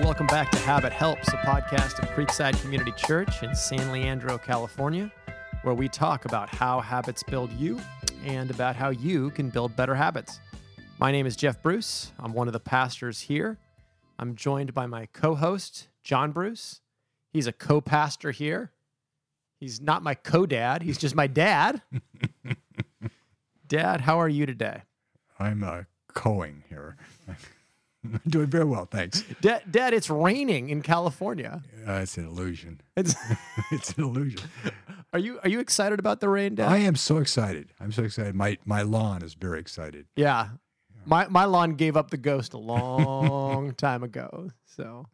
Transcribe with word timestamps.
welcome 0.00 0.26
back 0.26 0.50
to 0.50 0.58
Habit 0.58 0.92
Helps, 0.92 1.28
a 1.28 1.38
podcast 1.38 1.98
of 2.02 2.08
Creekside 2.10 2.60
Community 2.60 2.92
Church 2.92 3.42
in 3.42 3.54
San 3.54 3.90
Leandro, 3.90 4.36
California, 4.36 5.10
where 5.62 5.74
we 5.74 5.88
talk 5.88 6.26
about 6.26 6.50
how 6.50 6.80
habits 6.80 7.22
build 7.22 7.50
you 7.52 7.80
and 8.22 8.50
about 8.50 8.76
how 8.76 8.90
you 8.90 9.30
can 9.30 9.48
build 9.48 9.74
better 9.74 9.94
habits. 9.94 10.38
My 10.98 11.10
name 11.10 11.24
is 11.24 11.34
Jeff 11.34 11.62
Bruce. 11.62 12.12
I'm 12.18 12.34
one 12.34 12.46
of 12.46 12.52
the 12.52 12.60
pastors 12.60 13.20
here. 13.20 13.58
I'm 14.18 14.34
joined 14.34 14.74
by 14.74 14.84
my 14.84 15.06
co 15.06 15.34
host, 15.34 15.88
John 16.02 16.30
Bruce. 16.30 16.82
He's 17.32 17.46
a 17.46 17.52
co 17.52 17.80
pastor 17.80 18.32
here. 18.32 18.72
He's 19.58 19.80
not 19.80 20.02
my 20.02 20.14
co 20.14 20.44
dad, 20.44 20.82
he's 20.82 20.98
just 20.98 21.14
my 21.14 21.26
dad. 21.26 21.80
dad, 23.66 24.02
how 24.02 24.20
are 24.20 24.28
you 24.28 24.44
today? 24.44 24.82
I'm 25.38 25.64
uh, 25.64 25.84
coing 26.14 26.64
here. 26.68 26.98
I'm 28.14 28.20
doing 28.30 28.46
very 28.46 28.64
well, 28.64 28.86
thanks. 28.86 29.24
Dad, 29.40 29.62
dad, 29.70 29.94
it's 29.94 30.10
raining 30.10 30.70
in 30.70 30.82
California. 30.82 31.62
Uh, 31.86 31.92
it's 32.02 32.16
an 32.16 32.26
illusion. 32.26 32.80
It's, 32.96 33.14
It's 33.72 33.92
an 33.96 34.04
illusion. 34.04 34.40
are 35.12 35.18
you 35.18 35.40
are 35.42 35.48
you 35.48 35.60
excited 35.60 35.98
about 35.98 36.20
the 36.20 36.28
rain, 36.28 36.54
Dad? 36.54 36.70
I 36.70 36.78
am 36.78 36.96
so 36.96 37.18
excited. 37.18 37.72
I'm 37.80 37.92
so 37.92 38.02
excited. 38.04 38.34
My 38.34 38.58
my 38.64 38.82
lawn 38.82 39.22
is 39.22 39.34
very 39.34 39.60
excited. 39.60 40.06
Yeah. 40.16 40.48
My 41.04 41.26
my 41.28 41.44
lawn 41.44 41.74
gave 41.74 41.96
up 41.96 42.10
the 42.10 42.16
ghost 42.16 42.52
a 42.54 42.58
long 42.58 43.72
time 43.76 44.02
ago. 44.02 44.50
So 44.64 45.06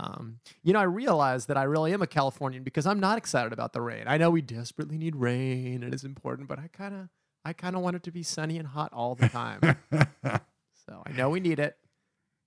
um, 0.00 0.38
you 0.62 0.72
know, 0.72 0.80
I 0.80 0.84
realized 0.84 1.48
that 1.48 1.56
I 1.56 1.64
really 1.64 1.92
am 1.92 2.02
a 2.02 2.06
Californian 2.06 2.62
because 2.64 2.86
I'm 2.86 3.00
not 3.00 3.16
excited 3.18 3.52
about 3.52 3.72
the 3.72 3.80
rain. 3.80 4.04
I 4.06 4.16
know 4.16 4.30
we 4.30 4.42
desperately 4.42 4.98
need 4.98 5.14
rain 5.16 5.82
and 5.82 5.94
it's 5.94 6.04
important, 6.04 6.48
but 6.48 6.58
I 6.58 6.68
kind 6.72 6.94
of 6.94 7.08
I 7.44 7.52
kind 7.52 7.76
of 7.76 7.82
want 7.82 7.96
it 7.96 8.02
to 8.04 8.10
be 8.10 8.22
sunny 8.22 8.58
and 8.58 8.66
hot 8.66 8.92
all 8.92 9.14
the 9.14 9.28
time. 9.28 9.60
so 9.92 11.02
I 11.06 11.12
know 11.12 11.28
we 11.30 11.40
need 11.40 11.58
it, 11.58 11.76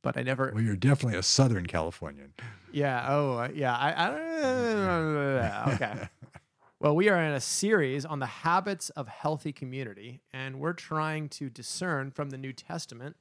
but 0.07 0.15
I 0.15 0.23
never 0.23 0.53
Well, 0.55 0.63
you're 0.63 0.77
definitely 0.77 1.19
a 1.19 1.23
Southern 1.23 1.65
Californian. 1.65 2.31
Yeah. 2.71 3.05
Oh, 3.09 3.39
uh, 3.39 3.49
yeah. 3.53 3.75
I, 3.75 3.91
I 3.91 5.73
okay. 5.73 6.07
Well, 6.79 6.95
we 6.95 7.09
are 7.09 7.21
in 7.21 7.33
a 7.33 7.41
series 7.41 8.05
on 8.05 8.19
the 8.19 8.27
habits 8.27 8.91
of 8.91 9.07
healthy 9.07 9.51
community, 9.51 10.21
and 10.31 10.59
we're 10.59 10.73
trying 10.73 11.27
to 11.29 11.49
discern 11.49 12.11
from 12.11 12.29
the 12.29 12.37
New 12.37 12.53
Testament 12.53 13.15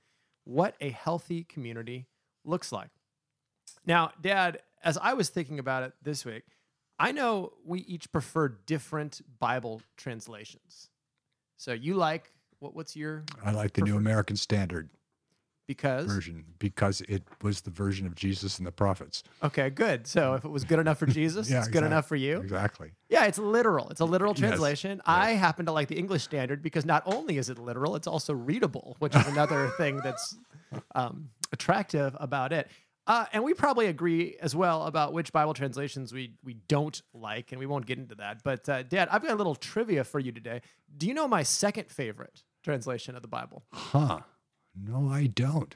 what 0.45 0.77
a 0.79 0.91
healthy 0.91 1.43
community 1.43 2.07
looks 2.45 2.71
like. 2.71 2.91
Now, 3.87 4.13
Dad, 4.21 4.61
as 4.85 4.99
I 4.99 5.15
was 5.15 5.31
thinking 5.31 5.59
about 5.59 5.85
it 5.85 5.95
this 6.03 6.27
week, 6.27 6.45
I 6.99 7.13
know 7.13 7.55
we 7.65 7.81
each 7.81 8.13
prefer 8.13 8.49
different 8.49 9.23
Bible 9.41 9.81
translations. 9.97 10.91
So 11.57 11.73
you 11.73 11.95
like 11.95 12.31
what? 12.59 12.77
What's 12.77 12.95
your 12.95 13.25
I 13.43 13.53
like 13.53 13.73
the 13.73 13.83
New 13.83 13.97
American 13.97 14.37
Standard 14.37 14.91
because? 15.67 16.07
version 16.07 16.45
because 16.59 17.01
it 17.03 17.23
was 17.43 17.61
the 17.63 17.71
version 17.71 18.07
of 18.07 18.15
Jesus 18.15 18.59
and 18.59 18.67
the 18.67 18.73
prophets. 18.73 19.23
Okay, 19.43 19.71
good. 19.71 20.07
So 20.07 20.35
if 20.35 20.45
it 20.45 20.51
was 20.51 20.65
good 20.65 20.79
enough 20.79 20.99
for 20.99 21.07
Jesus, 21.21 21.51
Yeah, 21.51 21.59
it's 21.59 21.69
good 21.69 21.83
enough 21.85 22.07
for 22.07 22.17
you. 22.17 22.41
Exactly. 22.41 22.93
Yeah, 23.09 23.25
it's 23.27 23.39
literal. 23.39 23.89
It's 23.91 24.01
a 24.01 24.05
literal 24.05 24.33
Yes, 24.33 24.41
translation. 24.41 25.01
I 25.05 25.31
happen 25.31 25.67
to 25.67 25.73
like 25.73 25.89
the 25.89 25.97
English 25.99 26.23
Standard 26.25 26.63
because 26.63 26.85
not 26.87 27.03
only 27.07 27.39
is 27.39 27.51
it 27.51 27.59
literal, 27.59 27.97
it's 27.97 28.07
also 28.07 28.33
readable, 28.33 28.97
which 28.99 29.15
is 29.15 29.27
another 29.27 29.69
thing 29.77 30.01
that's 30.03 30.37
um, 30.95 31.31
attractive 31.53 32.17
about 32.21 32.53
it. 32.53 32.69
Uh, 33.09 33.25
and 33.33 33.45
we 33.45 33.55
probably 33.55 33.87
agree 33.87 34.37
as 34.41 34.57
well 34.57 34.83
about 34.83 35.13
which 35.13 35.33
Bible 35.33 35.55
translations 35.55 36.13
we 36.13 36.33
we 36.43 36.55
don't 36.67 37.03
like, 37.15 37.53
and 37.53 37.61
we 37.61 37.65
won't 37.67 37.87
get 37.87 37.99
into 37.99 38.17
that. 38.17 38.43
But 38.43 38.69
uh, 38.69 38.83
Dad, 38.83 39.09
I've 39.13 39.23
got 39.23 39.31
a 39.31 39.37
little 39.37 39.55
trivia 39.55 40.03
for 40.03 40.19
you 40.19 40.33
today. 40.33 40.61
Do 40.97 41.07
you 41.07 41.15
know 41.15 41.29
my 41.29 41.45
second 41.45 41.89
favorite 41.89 42.43
translation 42.65 43.15
of 43.15 43.23
the 43.23 43.29
Bible? 43.29 43.63
Huh. 43.73 44.21
No, 44.81 45.09
I 45.09 45.27
don't. 45.27 45.75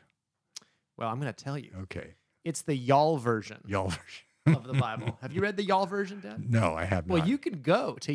Well, 0.97 1.09
I'm 1.09 1.21
going 1.21 1.33
to 1.33 1.45
tell 1.45 1.57
you. 1.59 1.71
Okay. 1.83 2.15
It's 2.45 2.63
the 2.63 2.75
Y'all 2.75 3.17
version 3.19 3.59
Y'all. 3.67 3.89
version. 3.89 4.57
of 4.57 4.67
the 4.67 4.75
Bible. 4.75 5.19
Have 5.23 5.33
you 5.33 5.41
read 5.43 5.57
the 5.57 5.63
Y'all 5.65 5.87
version, 5.87 6.21
Dad? 6.21 6.51
no, 6.51 6.75
I 6.75 6.85
have 6.85 7.07
not. 7.07 7.19
Well, 7.19 7.27
you 7.29 7.39
can 7.39 7.61
go 7.63 7.97
to 8.01 8.15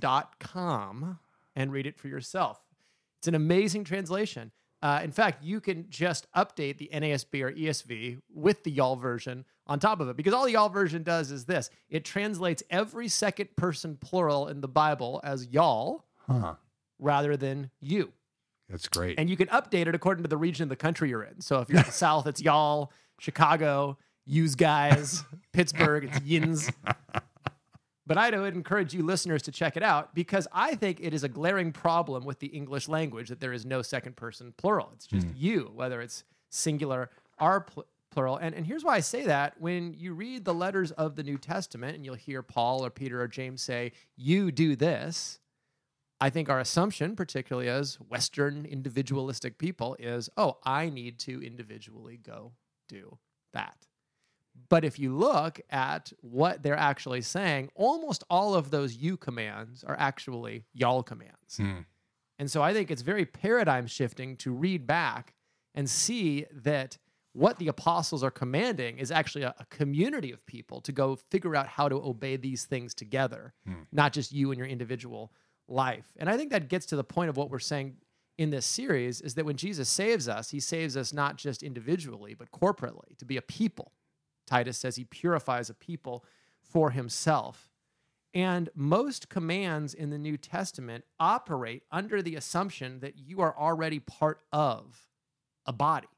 y'allversion.com 0.00 1.18
and 1.54 1.72
read 1.72 1.86
it 1.86 1.98
for 1.98 2.08
yourself. 2.08 2.60
It's 3.18 3.28
an 3.28 3.34
amazing 3.34 3.84
translation. 3.84 4.52
Uh, 4.82 5.00
in 5.02 5.10
fact, 5.10 5.42
you 5.42 5.58
can 5.60 5.86
just 5.88 6.26
update 6.36 6.76
the 6.78 6.90
NASB 6.92 7.42
or 7.42 7.50
ESV 7.52 8.18
with 8.32 8.62
the 8.62 8.70
y'all 8.70 8.96
version 8.96 9.44
on 9.66 9.80
top 9.80 10.00
of 10.00 10.08
it 10.10 10.16
because 10.16 10.34
all 10.34 10.44
the 10.44 10.52
y'all 10.52 10.68
version 10.68 11.02
does 11.02 11.30
is 11.30 11.46
this 11.46 11.70
it 11.88 12.04
translates 12.04 12.62
every 12.70 13.08
second 13.08 13.48
person 13.56 13.96
plural 13.96 14.48
in 14.48 14.60
the 14.60 14.68
Bible 14.68 15.20
as 15.24 15.46
y'all 15.48 16.04
Huh. 16.28 16.54
rather 16.98 17.36
than 17.36 17.70
you. 17.80 18.12
That's 18.68 18.88
great. 18.88 19.18
And 19.18 19.30
you 19.30 19.36
can 19.36 19.48
update 19.48 19.86
it 19.86 19.94
according 19.94 20.24
to 20.24 20.28
the 20.28 20.36
region 20.36 20.64
of 20.64 20.68
the 20.68 20.76
country 20.76 21.08
you're 21.08 21.22
in. 21.22 21.40
So 21.40 21.60
if 21.60 21.68
you're 21.68 21.78
in 21.78 21.86
the 21.86 21.92
South, 21.92 22.26
it's 22.26 22.42
y'all, 22.42 22.92
Chicago, 23.18 23.96
yous 24.24 24.54
guys, 24.54 25.24
Pittsburgh, 25.52 26.04
it's 26.04 26.20
yins. 26.22 26.70
But 28.06 28.18
I 28.18 28.30
would 28.38 28.54
encourage 28.54 28.94
you 28.94 29.02
listeners 29.02 29.42
to 29.42 29.52
check 29.52 29.76
it 29.76 29.82
out 29.82 30.14
because 30.14 30.46
I 30.52 30.76
think 30.76 31.00
it 31.00 31.12
is 31.12 31.24
a 31.24 31.28
glaring 31.28 31.72
problem 31.72 32.24
with 32.24 32.38
the 32.38 32.46
English 32.46 32.88
language 32.88 33.28
that 33.30 33.40
there 33.40 33.52
is 33.52 33.66
no 33.66 33.82
second 33.82 34.14
person 34.14 34.54
plural. 34.56 34.90
It's 34.94 35.06
just 35.06 35.26
hmm. 35.26 35.32
you, 35.34 35.72
whether 35.74 36.00
it's 36.00 36.22
singular 36.48 37.10
or 37.40 37.62
pl- 37.62 37.86
plural. 38.12 38.36
And, 38.36 38.54
and 38.54 38.64
here's 38.64 38.84
why 38.84 38.94
I 38.94 39.00
say 39.00 39.24
that. 39.26 39.60
When 39.60 39.92
you 39.92 40.14
read 40.14 40.44
the 40.44 40.54
letters 40.54 40.92
of 40.92 41.16
the 41.16 41.24
New 41.24 41.36
Testament 41.36 41.96
and 41.96 42.04
you'll 42.04 42.14
hear 42.14 42.42
Paul 42.42 42.84
or 42.84 42.90
Peter 42.90 43.20
or 43.20 43.26
James 43.26 43.60
say, 43.60 43.90
You 44.16 44.52
do 44.52 44.76
this, 44.76 45.40
I 46.20 46.30
think 46.30 46.48
our 46.48 46.60
assumption, 46.60 47.14
particularly 47.14 47.68
as 47.68 47.96
Western 47.96 48.64
individualistic 48.64 49.58
people, 49.58 49.96
is 49.98 50.30
oh, 50.36 50.58
I 50.64 50.88
need 50.88 51.18
to 51.20 51.44
individually 51.44 52.18
go 52.22 52.52
do 52.88 53.18
that. 53.52 53.86
But 54.68 54.84
if 54.84 54.98
you 54.98 55.14
look 55.14 55.60
at 55.70 56.12
what 56.20 56.62
they're 56.62 56.76
actually 56.76 57.20
saying, 57.20 57.70
almost 57.74 58.24
all 58.30 58.54
of 58.54 58.70
those 58.70 58.96
you 58.96 59.16
commands 59.16 59.84
are 59.84 59.96
actually 59.98 60.64
y'all 60.72 61.02
commands. 61.02 61.58
Hmm. 61.58 61.80
And 62.38 62.50
so 62.50 62.62
I 62.62 62.72
think 62.72 62.90
it's 62.90 63.02
very 63.02 63.26
paradigm 63.26 63.86
shifting 63.86 64.36
to 64.38 64.52
read 64.52 64.86
back 64.86 65.34
and 65.74 65.88
see 65.88 66.46
that 66.52 66.98
what 67.32 67.58
the 67.58 67.68
apostles 67.68 68.24
are 68.24 68.30
commanding 68.30 68.98
is 68.98 69.10
actually 69.10 69.42
a, 69.42 69.54
a 69.58 69.66
community 69.66 70.32
of 70.32 70.44
people 70.46 70.80
to 70.80 70.92
go 70.92 71.16
figure 71.30 71.54
out 71.54 71.68
how 71.68 71.86
to 71.88 71.96
obey 71.96 72.36
these 72.36 72.64
things 72.64 72.94
together, 72.94 73.52
not 73.92 74.14
just 74.14 74.32
you 74.32 74.50
and 74.50 74.58
your 74.58 74.66
individual 74.66 75.32
life. 75.68 76.06
And 76.16 76.28
I 76.28 76.36
think 76.36 76.50
that 76.50 76.68
gets 76.68 76.86
to 76.86 76.96
the 76.96 77.04
point 77.04 77.30
of 77.30 77.36
what 77.36 77.50
we're 77.50 77.58
saying 77.58 77.96
in 78.38 78.50
this 78.50 78.66
series 78.66 79.20
is 79.20 79.34
that 79.34 79.46
when 79.46 79.56
Jesus 79.56 79.88
saves 79.88 80.28
us, 80.28 80.50
he 80.50 80.60
saves 80.60 80.96
us 80.96 81.12
not 81.12 81.36
just 81.36 81.62
individually, 81.62 82.34
but 82.34 82.50
corporately 82.50 83.16
to 83.18 83.24
be 83.24 83.36
a 83.36 83.42
people. 83.42 83.92
Titus 84.46 84.78
says 84.78 84.96
he 84.96 85.04
purifies 85.04 85.70
a 85.70 85.74
people 85.74 86.24
for 86.62 86.90
himself. 86.90 87.70
And 88.34 88.68
most 88.74 89.30
commands 89.30 89.94
in 89.94 90.10
the 90.10 90.18
New 90.18 90.36
Testament 90.36 91.04
operate 91.18 91.84
under 91.90 92.20
the 92.20 92.36
assumption 92.36 93.00
that 93.00 93.16
you 93.16 93.40
are 93.40 93.56
already 93.56 93.98
part 93.98 94.40
of 94.52 95.08
a 95.64 95.72
body, 95.72 96.08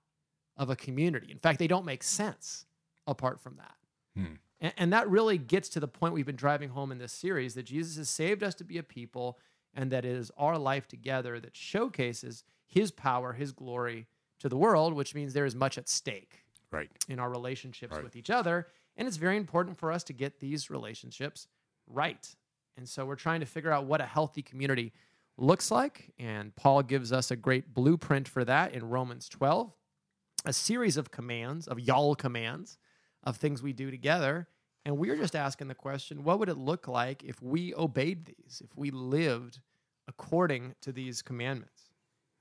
of 0.57 0.69
a 0.69 0.77
community. 0.77 1.31
In 1.31 1.39
fact, 1.39 1.61
they 1.61 1.69
don't 1.69 1.85
make 1.85 2.03
sense 2.03 2.67
apart 3.07 3.41
from 3.41 3.57
that. 3.57 3.77
Hmm. 4.17 4.35
And, 4.61 4.73
and 4.77 4.93
that 4.93 5.09
really 5.09 5.39
gets 5.39 5.69
to 5.71 5.81
the 5.81 5.89
point 5.89 6.15
we've 6.15 6.27
been 6.27 6.37
driving 6.37 6.71
home 6.71 6.93
in 6.93 6.99
this 6.99 7.13
series 7.13 7.55
that 7.55 7.65
Jesus 7.65 7.97
has 7.97 8.09
saved 8.09 8.43
us 8.43 8.55
to 8.57 8.65
be 8.65 8.79
a 8.79 8.83
people, 8.83 9.39
and 9.75 9.91
that 9.91 10.05
it 10.05 10.13
is 10.13 10.31
our 10.37 10.59
life 10.59 10.89
together 10.89 11.39
that 11.41 11.57
showcases 11.57 12.45
his 12.67 12.91
power, 12.91 13.33
his 13.35 13.53
glory 13.53 14.07
to 14.41 14.49
the 14.49 14.57
world, 14.57 14.95
which 14.95 15.15
means 15.15 15.33
there 15.33 15.45
is 15.45 15.55
much 15.55 15.79
at 15.79 15.89
stake 15.89 16.45
right. 16.71 16.91
in 17.09 17.19
our 17.19 17.31
relationships 17.31 17.95
Right. 17.95 18.03
with 18.05 18.17
each 18.17 18.31
other. 18.31 18.69
And 18.97 19.07
it's 19.07 19.17
very 19.17 19.37
important 19.37 19.79
for 19.79 19.93
us 19.93 20.03
to 20.05 20.13
get 20.13 20.41
these 20.41 20.71
relationships 20.71 21.47
right. 21.87 22.35
And 22.77 22.89
so 22.89 23.05
we're 23.07 23.17
trying 23.17 23.41
to 23.41 23.47
figure 23.47 23.71
out 23.73 23.85
what 23.87 24.01
a 24.01 24.07
healthy 24.07 24.43
community 24.43 24.93
looks 25.37 25.71
like. 25.71 26.13
And 26.19 26.55
Paul 26.57 26.83
gives 26.83 27.13
us 27.13 27.31
a 27.31 27.37
great 27.37 27.75
blueprint 27.75 28.27
for 28.29 28.45
that 28.45 28.73
in 28.73 28.89
Romans 28.89 29.29
12, 29.29 29.73
a 30.45 30.53
series 30.53 30.97
of 30.97 31.11
commands, 31.11 31.69
of 31.69 31.79
y'all 31.79 32.15
commands, 32.15 32.79
of 33.23 33.37
things 33.37 33.63
we 33.63 33.73
do 33.73 33.91
together. 33.91 34.49
And 34.89 34.97
we're 34.97 35.17
just 35.17 35.37
asking 35.37 35.69
the 35.69 35.75
question 35.75 36.25
what 36.25 36.39
would 36.39 36.49
it 36.49 36.57
look 36.57 36.89
like 36.89 37.23
if 37.23 37.43
we 37.43 37.75
obeyed 37.75 38.25
these, 38.25 38.63
if 38.65 38.75
we 38.75 38.91
lived 38.91 39.61
according 40.09 40.77
to 40.81 40.93
these 40.93 41.21
commandments? 41.21 41.91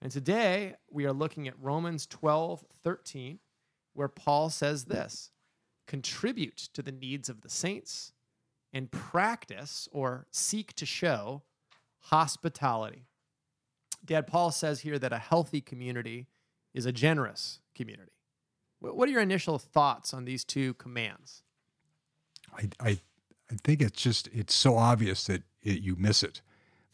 And 0.02 0.10
today 0.14 0.76
we 0.90 1.06
are 1.06 1.12
looking 1.12 1.50
at 1.50 1.62
Romans 1.62 2.08
12, 2.08 2.64
13 2.86 3.40
where 3.96 4.08
Paul 4.08 4.50
says 4.50 4.86
this 4.86 5.32
contribute 5.88 6.56
to 6.72 6.82
the 6.82 6.94
needs 6.94 7.28
of 7.28 7.42
the 7.42 7.50
saints 7.50 8.14
and 8.72 8.90
practice 8.92 9.90
or 9.92 10.26
seek 10.32 10.72
to 10.76 10.86
show 10.86 11.44
hospitality. 12.00 13.08
Dad, 14.06 14.26
Paul 14.26 14.52
says 14.52 14.80
here 14.80 14.98
that 15.00 15.12
a 15.12 15.18
healthy 15.18 15.60
community 15.60 16.28
is 16.74 16.86
a 16.86 16.94
generous 16.94 17.60
community. 17.76 18.14
What 18.80 19.10
are 19.10 19.12
your 19.12 19.22
initial 19.22 19.60
thoughts 19.60 20.14
on 20.14 20.24
these 20.24 20.46
two 20.46 20.76
commands? 20.76 21.44
I, 22.56 22.70
I, 22.80 22.90
I 23.52 23.56
think 23.64 23.82
it's 23.82 24.02
just 24.02 24.28
it's 24.34 24.54
so 24.54 24.78
obvious 24.78 25.26
that 25.26 25.44
it, 25.62 25.82
you 25.82 25.96
miss 25.96 26.24
it, 26.24 26.42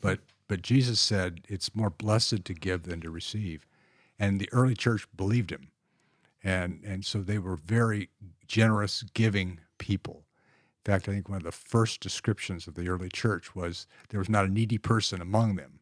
but 0.01 0.19
but 0.47 0.61
Jesus 0.61 0.99
said 0.99 1.41
it's 1.47 1.75
more 1.75 1.89
blessed 1.89 2.45
to 2.45 2.53
give 2.53 2.83
than 2.83 3.01
to 3.01 3.09
receive, 3.09 3.65
and 4.19 4.39
the 4.39 4.49
early 4.51 4.75
church 4.75 5.07
believed 5.15 5.51
him, 5.51 5.69
and 6.43 6.81
and 6.85 7.05
so 7.05 7.19
they 7.19 7.39
were 7.39 7.55
very 7.55 8.09
generous, 8.47 9.03
giving 9.13 9.59
people. 9.77 10.25
In 10.85 10.91
fact, 10.91 11.07
I 11.07 11.13
think 11.13 11.29
one 11.29 11.37
of 11.37 11.43
the 11.43 11.51
first 11.51 12.01
descriptions 12.01 12.67
of 12.67 12.75
the 12.75 12.89
early 12.89 13.09
church 13.09 13.55
was 13.55 13.87
there 14.09 14.19
was 14.19 14.29
not 14.29 14.45
a 14.45 14.51
needy 14.51 14.77
person 14.77 15.21
among 15.21 15.55
them, 15.55 15.79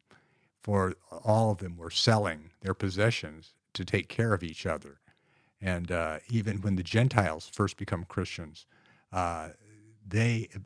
for 0.61 0.93
all 1.23 1.51
of 1.51 1.57
them 1.57 1.75
were 1.75 1.89
selling 1.89 2.51
their 2.61 2.75
possessions 2.75 3.53
to 3.73 3.83
take 3.83 4.09
care 4.09 4.33
of 4.33 4.43
each 4.43 4.65
other. 4.65 4.99
And 5.59 5.91
uh, 5.91 6.19
even 6.29 6.61
when 6.61 6.75
the 6.75 6.83
Gentiles 6.83 7.49
first 7.51 7.77
become 7.77 8.05
Christians, 8.05 8.65
uh, 9.11 9.49
they 10.07 10.49
uh, 10.55 10.59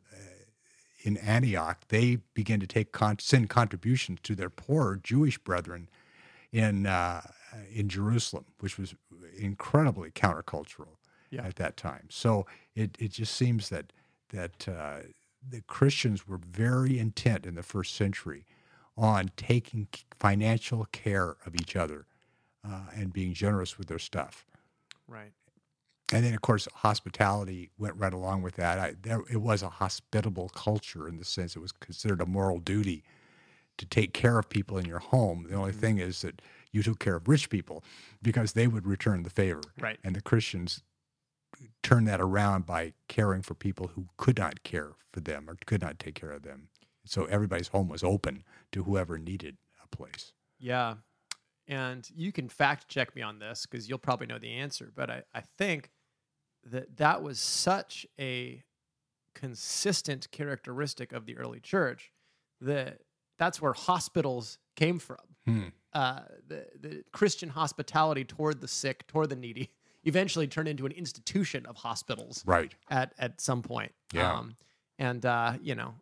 in 1.04 1.18
Antioch 1.18 1.82
they 1.90 2.18
begin 2.34 2.60
to 2.60 2.68
take 2.68 2.92
con- 2.92 3.20
send 3.20 3.50
contributions 3.50 4.20
to 4.24 4.36
their 4.36 4.50
poor 4.50 5.00
Jewish 5.04 5.38
brethren 5.38 5.90
in 6.52 6.86
uh, 6.86 7.22
in 7.74 7.90
Jerusalem, 7.90 8.46
which 8.60 8.78
was 8.78 8.96
incredibly 9.38 10.12
countercultural 10.12 10.98
Yeah. 11.30 11.46
at 11.46 11.56
that 11.56 11.78
time. 11.78 12.08
So 12.10 12.46
it 12.76 12.96
it 13.00 13.12
just 13.12 13.36
seems 13.36 13.70
that 13.70 13.94
that 14.30 14.68
uh, 14.68 14.98
the 15.48 15.62
Christians 15.62 16.28
were 16.28 16.40
very 16.40 16.98
intent 16.98 17.46
in 17.46 17.56
the 17.56 17.64
first 17.64 17.94
century 17.96 18.46
on 18.98 19.30
taking 19.38 19.88
financial 20.18 20.86
care 20.92 21.36
of 21.46 21.54
each 21.56 21.76
other 21.76 22.06
uh, 22.68 22.86
and 22.96 23.14
being 23.14 23.34
generous 23.34 23.78
with 23.78 23.88
their 23.88 24.00
stuff. 24.00 24.46
Right. 25.08 25.34
And 26.14 26.24
then, 26.24 26.34
of 26.34 26.42
course, 26.42 26.68
hospitality 26.74 27.72
went 27.78 27.96
right 27.98 28.14
along 28.14 28.44
with 28.44 28.56
that. 28.56 28.78
I, 28.80 28.96
there, 29.02 29.22
it 29.30 29.42
was 29.42 29.64
a 29.64 29.70
hospitable 29.70 30.50
culture 30.50 31.08
in 31.08 31.18
the 31.18 31.26
sense 31.26 31.56
it 31.56 31.60
was 31.60 31.72
considered 31.72 32.22
a 32.22 32.26
moral 32.26 32.60
duty 32.60 33.04
to 33.78 33.86
take 33.86 34.14
care 34.14 34.38
of 34.38 34.48
people 34.48 34.78
in 34.78 34.86
your 34.86 35.00
home. 35.00 35.48
The 35.50 35.56
only 35.56 35.72
Mm-hmm. 35.72 35.80
thing 35.80 35.98
is 35.98 36.22
that 36.22 36.42
you 36.72 36.84
took 36.84 37.00
care 37.00 37.16
of 37.16 37.28
rich 37.28 37.50
people 37.50 37.84
because 38.22 38.54
they 38.54 38.68
would 38.68 38.86
return 38.86 39.24
the 39.24 39.30
favor. 39.30 39.62
Right. 39.80 39.98
And 40.04 40.16
the 40.16 40.22
Christians 40.22 40.84
turned 41.84 42.08
that 42.08 42.22
around 42.22 42.66
by 42.66 42.94
caring 43.08 43.42
for 43.42 43.54
people 43.56 43.88
who 43.96 44.08
could 44.18 44.38
not 44.38 44.64
care 44.64 44.92
for 45.12 45.22
them 45.22 45.50
or 45.50 45.58
could 45.66 45.82
not 45.82 46.00
take 46.00 46.16
care 46.16 46.32
of 46.32 46.44
them. 46.44 46.70
So 47.06 47.26
everybody's 47.26 47.70
home 47.70 47.88
was 47.88 48.04
open 48.04 48.44
to 48.72 48.84
whoever 48.84 49.18
needed 49.18 49.58
a 49.84 49.88
place. 49.88 50.34
Yeah. 50.60 50.96
And 51.68 52.08
you 52.16 52.32
can 52.32 52.48
fact 52.48 52.88
check 52.90 53.16
me 53.16 53.22
on 53.22 53.40
this 53.40 53.66
because 53.66 53.90
you'll 53.90 53.98
probably 53.98 54.28
know 54.28 54.38
the 54.40 54.52
answer. 54.54 54.92
But 54.96 55.10
I, 55.10 55.24
I 55.34 55.42
think 55.58 55.90
that 56.66 56.98
that 56.98 57.22
was 57.22 57.40
such 57.40 58.06
a 58.20 58.64
consistent 59.34 60.32
characteristic 60.32 61.12
of 61.12 61.26
the 61.26 61.38
early 61.38 61.60
church 61.60 62.12
that 62.62 63.00
that's 63.38 63.62
where 63.62 63.74
hospitals 63.74 64.58
came 64.76 64.98
from. 65.00 65.18
Hmm. 65.46 65.64
Uh, 65.94 66.22
the, 66.48 66.66
the 66.80 67.04
Christian 67.12 67.50
hospitality 67.50 68.24
toward 68.24 68.62
the 68.62 68.68
sick, 68.68 69.06
toward 69.08 69.30
the 69.30 69.36
needy, 69.36 69.72
eventually 70.04 70.48
turned 70.48 70.68
into 70.68 70.86
an 70.86 70.92
institution 70.92 71.66
of 71.66 71.76
hospitals 71.78 72.44
Right. 72.46 72.74
at, 72.90 73.14
at 73.18 73.42
some 73.42 73.62
point. 73.62 73.92
Yeah. 74.14 74.34
Um, 74.34 74.56
and, 75.00 75.26
uh, 75.26 75.54
you 75.62 75.76
know, 75.76 75.94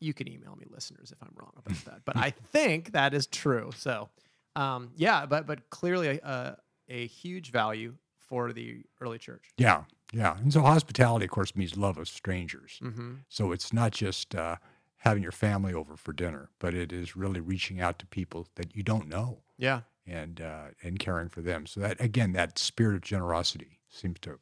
you 0.00 0.14
can 0.14 0.28
email 0.28 0.54
me 0.56 0.66
listeners 0.70 1.10
if 1.12 1.22
I'm 1.22 1.32
wrong 1.36 1.52
about 1.56 1.84
that, 1.86 2.02
but 2.04 2.16
I 2.16 2.30
think 2.52 2.92
that 2.92 3.14
is 3.14 3.26
true. 3.26 3.70
So, 3.76 4.08
um, 4.54 4.90
yeah, 4.96 5.26
but, 5.26 5.46
but 5.46 5.68
clearly 5.70 6.20
a, 6.22 6.56
a 6.88 7.06
huge 7.06 7.50
value 7.50 7.94
for 8.18 8.52
the 8.52 8.82
early 9.00 9.18
church. 9.18 9.44
Yeah. 9.56 9.84
Yeah. 10.12 10.36
And 10.38 10.52
so 10.52 10.62
hospitality, 10.62 11.24
of 11.24 11.30
course, 11.30 11.54
means 11.56 11.76
love 11.76 11.98
of 11.98 12.08
strangers. 12.08 12.78
Mm-hmm. 12.82 13.14
So 13.28 13.52
it's 13.52 13.72
not 13.72 13.92
just 13.92 14.34
uh, 14.34 14.56
having 14.98 15.22
your 15.22 15.32
family 15.32 15.74
over 15.74 15.96
for 15.96 16.12
dinner, 16.12 16.48
but 16.58 16.74
it 16.74 16.92
is 16.92 17.16
really 17.16 17.40
reaching 17.40 17.80
out 17.80 17.98
to 17.98 18.06
people 18.06 18.46
that 18.54 18.74
you 18.76 18.82
don't 18.82 19.08
know 19.08 19.38
Yeah. 19.58 19.80
and 20.06 20.40
uh, 20.40 20.66
and 20.82 20.98
caring 20.98 21.28
for 21.28 21.42
them. 21.42 21.66
So 21.66 21.80
that 21.80 22.00
again, 22.00 22.32
that 22.32 22.58
spirit 22.58 22.94
of 22.94 23.00
generosity 23.02 23.80
seems 23.90 24.18
to 24.20 24.38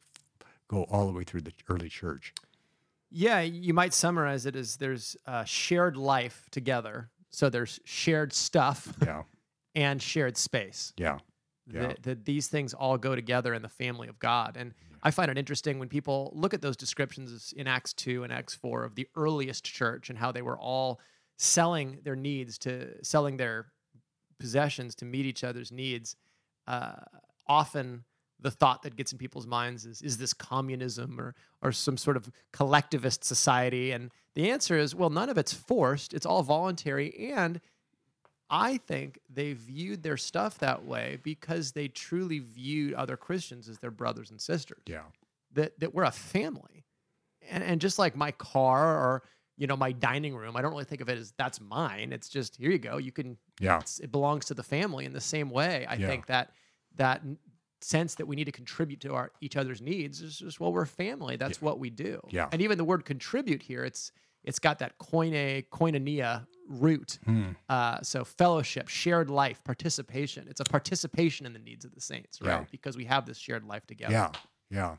go 0.67 0.83
all 0.83 1.07
the 1.07 1.13
way 1.13 1.23
through 1.23 1.41
the 1.41 1.53
early 1.69 1.89
church. 1.89 2.33
Yeah, 3.11 3.39
you 3.41 3.73
might 3.73 3.93
summarize 3.93 4.45
it 4.45 4.55
as 4.55 4.77
there's 4.77 5.15
shared 5.45 5.95
life 5.95 6.47
together. 6.51 7.09
So 7.29 7.49
there's 7.49 7.79
shared 7.85 8.33
stuff 8.33 8.93
Yeah, 9.03 9.23
and 9.73 10.01
shared 10.01 10.37
space. 10.37 10.93
yeah, 10.97 11.19
Yeah. 11.67 11.87
that, 11.87 12.03
that 12.03 12.25
these 12.25 12.47
things 12.47 12.73
all 12.73 12.97
go 12.97 13.15
together 13.15 13.53
in 13.53 13.61
the 13.61 13.69
family 13.69 14.07
of 14.07 14.19
God. 14.19 14.55
And 14.55 14.73
I 15.01 15.11
find 15.11 15.31
it 15.31 15.37
interesting 15.37 15.79
when 15.79 15.89
people 15.89 16.31
look 16.35 16.53
at 16.53 16.61
those 16.61 16.77
descriptions 16.77 17.53
in 17.57 17.67
Acts 17.67 17.93
2 17.93 18.23
and 18.23 18.31
Acts 18.31 18.53
4 18.53 18.83
of 18.83 18.95
the 18.95 19.07
earliest 19.15 19.63
church 19.63 20.09
and 20.09 20.17
how 20.19 20.31
they 20.31 20.41
were 20.41 20.57
all 20.57 20.99
selling 21.37 21.99
their 22.03 22.15
needs 22.15 22.57
to 22.59 23.03
selling 23.03 23.37
their 23.37 23.67
possessions 24.39 24.95
to 24.95 25.05
meet 25.05 25.25
each 25.25 25.43
other's 25.43 25.71
needs. 25.71 26.15
Uh, 26.67 26.93
often 27.47 28.03
the 28.39 28.51
thought 28.51 28.83
that 28.83 28.95
gets 28.95 29.11
in 29.11 29.17
people's 29.17 29.47
minds 29.47 29.85
is 29.85 30.01
is 30.01 30.17
this 30.17 30.33
communism 30.33 31.19
or 31.19 31.35
or 31.61 31.71
some 31.71 31.97
sort 31.97 32.17
of 32.17 32.29
collectivist 32.51 33.23
society 33.23 33.91
and 33.91 34.11
the 34.33 34.49
answer 34.49 34.77
is 34.77 34.93
well 34.93 35.09
none 35.09 35.29
of 35.29 35.37
it's 35.37 35.53
forced 35.53 36.13
it's 36.13 36.25
all 36.25 36.43
voluntary 36.43 37.31
and 37.31 37.61
I 38.49 38.77
think 38.77 39.19
they 39.29 39.53
viewed 39.53 40.03
their 40.03 40.17
stuff 40.17 40.59
that 40.59 40.85
way 40.85 41.17
because 41.23 41.71
they 41.71 41.87
truly 41.87 42.39
viewed 42.39 42.93
other 42.93 43.17
Christians 43.17 43.67
as 43.69 43.79
their 43.79 43.91
brothers 43.91 44.29
and 44.31 44.39
sisters. 44.39 44.83
yeah, 44.87 45.03
That 45.53 45.79
that 45.79 45.93
we're 45.93 46.03
a 46.03 46.11
family. 46.11 46.85
And 47.49 47.63
and 47.63 47.81
just 47.81 47.97
like 47.99 48.15
my 48.15 48.31
car 48.31 48.95
or 48.95 49.23
you 49.57 49.67
know 49.67 49.75
my 49.77 49.91
dining 49.91 50.35
room, 50.35 50.55
I 50.55 50.61
don't 50.61 50.71
really 50.71 50.83
think 50.85 51.01
of 51.01 51.09
it 51.09 51.17
as 51.17 51.33
that's 51.37 51.59
mine. 51.61 52.11
It's 52.13 52.29
just 52.29 52.57
here 52.57 52.71
you 52.71 52.77
go. 52.79 52.97
You 52.97 53.11
can 53.11 53.37
yeah, 53.59 53.79
it's, 53.79 53.99
it 53.99 54.11
belongs 54.11 54.45
to 54.45 54.53
the 54.53 54.63
family 54.63 55.05
in 55.05 55.13
the 55.13 55.21
same 55.21 55.49
way. 55.49 55.85
I 55.87 55.95
Yeah. 55.95 56.07
think 56.07 56.25
that 56.27 56.51
that 56.95 57.23
sense 57.81 58.15
that 58.15 58.25
we 58.25 58.35
need 58.35 58.45
to 58.45 58.51
contribute 58.51 58.99
to 59.01 59.13
our 59.13 59.31
each 59.41 59.55
other's 59.57 59.81
needs 59.81 60.21
is 60.21 60.37
just 60.39 60.59
well 60.59 60.73
we're 60.73 60.85
family. 60.85 61.35
That's 61.35 61.61
what 61.61 61.79
we 61.79 61.89
do. 61.89 62.19
Yeah. 62.29 62.49
And 62.51 62.61
even 62.61 62.77
the 62.77 62.85
word 62.85 63.05
contribute 63.05 63.61
here, 63.63 63.83
it's 63.83 64.11
it's 64.45 64.59
got 64.59 64.79
that 64.79 64.97
koine 64.99 65.65
koinonia 65.69 66.47
root. 66.67 67.19
Hmm. 67.25 67.49
Uh, 67.69 68.01
so 68.01 68.23
fellowship, 68.23 68.87
shared 68.87 69.29
life, 69.29 69.63
participation. 69.63 70.47
It's 70.49 70.61
a 70.61 70.63
participation 70.63 71.45
in 71.45 71.53
the 71.53 71.59
needs 71.59 71.85
of 71.85 71.93
the 71.93 72.01
saints, 72.01 72.41
right? 72.41 72.61
Yeah. 72.61 72.65
Because 72.71 72.97
we 72.97 73.05
have 73.05 73.25
this 73.25 73.37
shared 73.37 73.63
life 73.65 73.85
together. 73.85 74.13
yeah, 74.13 74.31
yeah. 74.69 74.95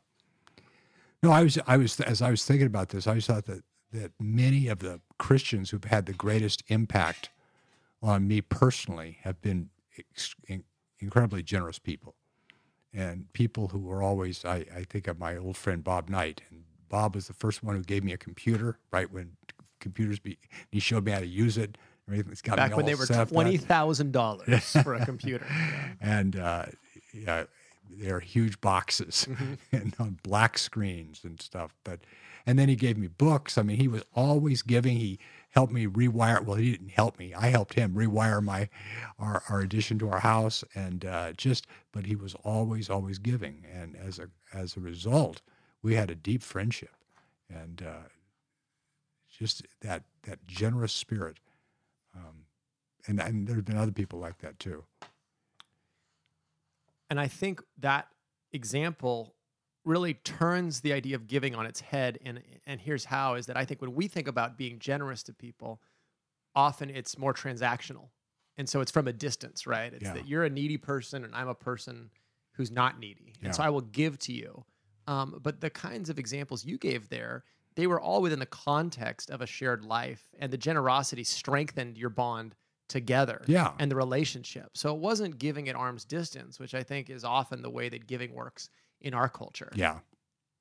No, 1.23 1.33
I 1.33 1.43
was, 1.43 1.59
I 1.67 1.77
was, 1.77 1.99
as 2.01 2.21
I 2.23 2.31
was 2.31 2.45
thinking 2.45 2.67
about 2.67 2.91
this, 2.91 3.07
I 3.07 3.19
thought 3.21 3.47
that 3.47 3.63
that 3.93 4.13
many 4.21 4.69
of 4.69 4.81
the 4.81 5.01
Christians 5.19 5.71
who've 5.71 5.85
had 5.85 6.07
the 6.07 6.13
greatest 6.13 6.63
impact 6.69 7.31
on 8.03 8.29
me 8.29 8.41
personally 8.43 9.19
have 9.23 9.41
been 9.41 9.71
ex- 9.99 10.35
in- 10.47 10.65
incredibly 10.99 11.43
generous 11.43 11.79
people, 11.79 12.15
and 12.93 13.33
people 13.33 13.69
who 13.69 13.79
were 13.79 14.03
always. 14.03 14.45
I, 14.45 14.67
I 14.75 14.85
think 14.89 15.07
of 15.09 15.19
my 15.19 15.37
old 15.37 15.57
friend 15.57 15.83
Bob 15.83 16.09
Knight, 16.11 16.43
and 16.51 16.65
Bob 16.89 17.15
was 17.15 17.27
the 17.27 17.35
first 17.35 17.63
one 17.63 17.77
who 17.77 17.83
gave 17.83 18.05
me 18.05 18.13
a 18.13 18.19
computer. 18.19 18.79
Right 18.93 19.11
when 19.13 19.33
computers 19.81 20.19
be, 20.19 20.39
he 20.71 20.81
showed 20.81 21.05
me 21.05 21.13
how 21.13 21.21
to 21.21 21.27
use 21.27 21.59
it. 21.59 21.77
Everything's 22.09 22.43
got 22.43 22.57
Back 22.57 22.77
when 22.77 22.87
they 22.87 22.95
were 22.95 23.07
twenty 23.07 23.57
thousand 23.57 24.13
dollars 24.13 24.73
for 24.83 24.95
a 24.95 25.05
computer. 25.07 25.45
Yeah. 25.49 25.93
and 26.01 26.37
uh, 26.37 26.67
yeah, 27.13 27.45
they're 27.91 28.21
huge 28.21 28.61
boxes 28.61 29.27
Mm-hmm. 29.29 29.55
and 29.77 29.97
on 29.99 30.19
black 30.23 30.57
screens 30.59 31.21
and 31.25 31.41
stuff. 31.41 31.75
But 31.85 32.01
and 32.47 32.59
then 32.59 32.69
he 32.69 32.77
gave 32.77 32.97
me 32.97 33.09
books. 33.09 33.59
I 33.59 33.63
mean, 33.63 33.77
he 33.77 33.89
was 33.89 34.03
always 34.15 34.63
giving. 34.63 34.99
He 34.99 35.19
helped 35.51 35.73
me 35.73 35.89
rewire. 35.89 36.45
Well, 36.45 36.57
he 36.57 36.71
didn't 36.71 36.91
help 36.91 37.19
me. 37.19 37.35
I 37.35 37.49
helped 37.49 37.75
him 37.75 37.95
rewire 37.95 38.41
my 38.41 38.69
our, 39.19 39.43
our 39.49 39.61
addition 39.61 39.99
to 39.99 40.09
our 40.11 40.21
house, 40.21 40.63
and 40.77 41.05
uh, 41.05 41.33
just. 41.33 41.67
But 41.91 42.07
he 42.07 42.15
was 42.15 42.37
always 42.45 42.89
always 42.89 43.19
giving, 43.19 43.65
and 43.75 43.97
as 43.97 44.21
a 44.21 44.29
as 44.55 44.77
a 44.77 44.81
result, 44.81 45.43
we 45.87 45.95
had 45.95 46.11
a 46.11 46.17
deep 46.17 46.43
friendship, 46.43 46.97
and 47.49 47.81
uh, 47.81 48.09
just 49.39 49.65
that 49.83 50.03
that 50.25 50.45
generous 50.49 50.93
spirit. 50.93 51.39
Um, 52.13 52.47
and 53.07 53.21
and 53.21 53.47
there 53.47 53.55
have 53.55 53.65
been 53.65 53.77
other 53.77 53.93
people 53.93 54.19
like 54.19 54.39
that 54.39 54.59
too. 54.59 54.83
And 57.09 57.21
I 57.21 57.29
think 57.29 57.63
that 57.79 58.09
example 58.53 59.37
really 59.85 60.15
turns 60.15 60.81
the 60.81 60.93
idea 60.93 61.15
of 61.15 61.29
giving 61.29 61.55
on 61.55 61.67
its 61.67 61.81
head. 61.81 62.19
And 62.25 62.43
and 62.67 62.81
here's 62.81 63.05
how: 63.05 63.37
is 63.37 63.47
that 63.47 63.57
I 63.57 63.65
think 63.65 63.81
when 63.81 63.95
we 63.95 64.09
think 64.09 64.27
about 64.27 64.59
being 64.59 64.81
generous 64.81 65.23
to 65.25 65.33
people, 65.33 65.81
often 66.57 66.91
it's 66.91 67.17
more 67.17 67.33
transactional, 67.33 68.09
and 68.57 68.69
so 68.69 68.81
it's 68.81 68.91
from 68.91 69.07
a 69.07 69.13
distance, 69.13 69.69
right? 69.69 69.95
It's 69.95 70.03
Yeah. 70.03 70.15
that 70.15 70.27
you're 70.27 70.43
a 70.45 70.51
needy 70.51 70.79
person 70.79 71.23
and 71.25 71.33
I'm 71.33 71.47
a 71.49 71.55
person 71.55 72.11
who's 72.55 72.73
not 72.73 72.99
needy, 72.99 73.35
Yeah. 73.39 73.47
and 73.47 73.55
so 73.55 73.63
I 73.63 73.71
will 73.71 73.83
give 73.83 74.19
to 74.27 74.33
you. 74.33 74.65
Um, 75.07 75.39
but 75.43 75.61
the 75.61 75.71
kinds 75.71 76.11
of 76.11 76.19
examples 76.19 76.65
you 76.65 76.79
gave 76.79 77.09
there, 77.09 77.45
they 77.75 77.87
were 77.87 78.01
all 78.01 78.23
within 78.23 78.39
the 78.39 78.47
context 78.47 79.31
of 79.31 79.41
a 79.41 79.47
shared 79.47 79.85
life, 79.85 80.29
and 80.39 80.53
the 80.53 80.59
generosity 80.59 81.25
strengthened 81.25 81.97
your 81.99 82.11
bond 82.11 82.55
together 82.89 83.43
Yeah. 83.47 83.73
and 83.79 83.91
the 83.91 83.97
relationship. 83.97 84.71
So 84.77 84.95
it 84.95 85.01
wasn't 85.01 85.39
giving 85.39 85.69
at 85.69 85.75
arm's 85.77 86.05
distance, 86.05 86.59
which 86.61 86.75
I 86.75 86.83
think 86.83 87.11
is 87.11 87.25
often 87.25 87.63
the 87.63 87.71
way 87.71 87.89
that 87.89 88.07
giving 88.07 88.33
works 88.33 88.69
in 89.01 89.13
our 89.15 89.29
culture. 89.29 89.71
Yeah. 89.75 90.01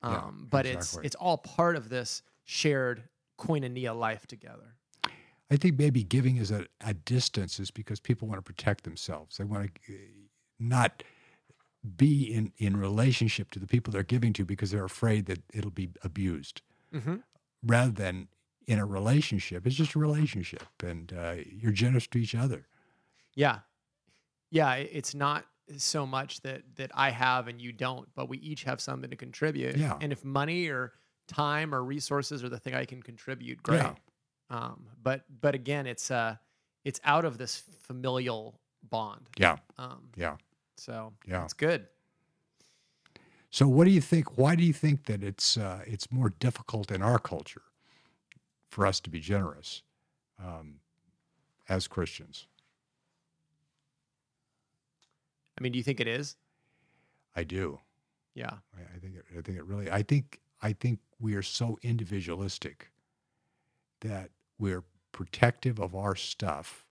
yeah, 0.02 0.16
Um, 0.26 0.46
but 0.50 0.66
exactly. 0.66 1.06
it's 1.06 1.06
it's 1.06 1.16
all 1.16 1.38
part 1.38 1.76
of 1.76 1.88
this 1.88 2.22
shared 2.44 3.08
koinonia 3.38 3.96
life 3.96 4.26
together. 4.26 4.76
I 5.50 5.56
think 5.56 5.78
maybe 5.78 6.02
giving 6.02 6.36
is 6.38 6.50
at 6.50 6.66
a 6.80 6.92
distance 6.94 7.60
is 7.60 7.70
because 7.70 8.00
people 8.00 8.26
want 8.26 8.38
to 8.38 8.42
protect 8.42 8.82
themselves. 8.84 9.36
They 9.36 9.44
want 9.44 9.72
to 9.86 9.98
not 10.58 11.02
be 11.96 12.24
in 12.32 12.52
in 12.58 12.76
relationship 12.76 13.50
to 13.52 13.58
the 13.58 13.66
people 13.66 13.92
they're 13.92 14.02
giving 14.02 14.32
to 14.34 14.44
because 14.44 14.70
they're 14.70 14.84
afraid 14.84 15.26
that 15.26 15.40
it'll 15.52 15.70
be 15.70 15.90
abused, 16.02 16.62
Mm-hmm. 16.92 17.16
rather 17.62 17.92
than 17.92 18.28
in 18.66 18.78
a 18.78 18.86
relationship. 18.86 19.66
It's 19.66 19.76
just 19.76 19.94
a 19.94 19.98
relationship, 19.98 20.64
and 20.82 21.12
uh, 21.12 21.36
you're 21.46 21.72
generous 21.72 22.06
to 22.08 22.18
each 22.18 22.34
other. 22.34 22.66
Yeah. 23.34 23.60
Yeah. 24.50 24.74
It's 24.74 25.14
not 25.14 25.44
so 25.76 26.06
much 26.06 26.40
that 26.42 26.62
that 26.76 26.90
I 26.94 27.10
have 27.10 27.48
and 27.48 27.60
you 27.60 27.72
don't, 27.72 28.08
but 28.14 28.28
we 28.28 28.38
each 28.38 28.64
have 28.64 28.80
something 28.80 29.10
to 29.10 29.16
contribute. 29.16 29.76
Yeah. 29.76 29.98
And 30.00 30.12
if 30.12 30.24
money 30.24 30.68
or 30.68 30.92
time 31.28 31.74
or 31.74 31.82
resources 31.84 32.42
are 32.44 32.48
the 32.48 32.58
thing 32.58 32.74
I 32.74 32.84
can 32.84 33.02
contribute, 33.02 33.62
great. 33.62 33.82
Yeah. 33.82 33.94
Um, 34.48 34.86
but 35.02 35.24
but 35.40 35.54
again, 35.54 35.86
it's 35.86 36.10
uh 36.10 36.36
it's 36.84 37.00
out 37.04 37.24
of 37.24 37.36
this 37.36 37.62
familial 37.82 38.60
bond. 38.88 39.28
Yeah, 39.38 39.56
Um, 39.76 40.10
yeah, 40.16 40.36
so 40.76 41.12
yeah. 41.26 41.44
it's 41.44 41.52
good. 41.52 41.86
So, 43.50 43.66
what 43.66 43.84
do 43.84 43.90
you 43.90 44.00
think? 44.00 44.36
Why 44.36 44.54
do 44.54 44.62
you 44.64 44.72
think 44.72 45.04
that 45.06 45.22
it's 45.22 45.56
uh, 45.56 45.80
it's 45.86 46.10
more 46.12 46.30
difficult 46.38 46.90
in 46.90 47.02
our 47.02 47.18
culture 47.18 47.62
for 48.68 48.86
us 48.86 49.00
to 49.00 49.10
be 49.10 49.20
generous 49.20 49.82
um, 50.42 50.80
as 51.68 51.88
Christians? 51.88 52.46
I 55.58 55.62
mean, 55.62 55.72
do 55.72 55.78
you 55.78 55.82
think 55.82 56.00
it 56.00 56.08
is? 56.08 56.36
I 57.34 57.44
do. 57.44 57.80
Yeah. 58.34 58.50
I, 58.76 58.96
I 58.96 58.98
think 58.98 59.16
it, 59.16 59.24
I 59.36 59.40
think 59.40 59.58
it 59.58 59.64
really. 59.64 59.90
I 59.90 60.02
think 60.02 60.40
I 60.62 60.72
think 60.72 60.98
we 61.18 61.34
are 61.34 61.42
so 61.42 61.78
individualistic 61.82 62.90
that 64.00 64.30
we're 64.58 64.84
protective 65.12 65.78
of 65.78 65.94
our 65.94 66.14
stuff 66.14 66.84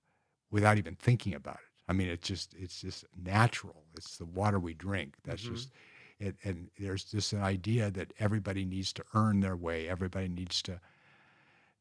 without 0.49 0.77
even 0.77 0.95
thinking 0.95 1.33
about 1.35 1.57
it. 1.57 1.74
I 1.87 1.93
mean, 1.93 2.07
it's 2.09 2.27
just 2.27 2.53
it's 2.55 2.81
just 2.81 3.05
natural. 3.15 3.83
It's 3.95 4.17
the 4.17 4.25
water 4.25 4.59
we 4.59 4.73
drink. 4.73 5.15
That's 5.23 5.43
Mhm. 5.43 5.53
just 5.53 5.73
it. 6.19 6.35
And 6.43 6.69
there's 6.79 7.03
just 7.05 7.33
an 7.33 7.41
idea 7.41 7.91
that 7.91 8.13
everybody 8.19 8.65
needs 8.65 8.91
to 8.93 9.03
earn 9.13 9.39
their 9.41 9.55
way. 9.55 9.87
Everybody 9.89 10.27
needs 10.29 10.61
to 10.63 10.79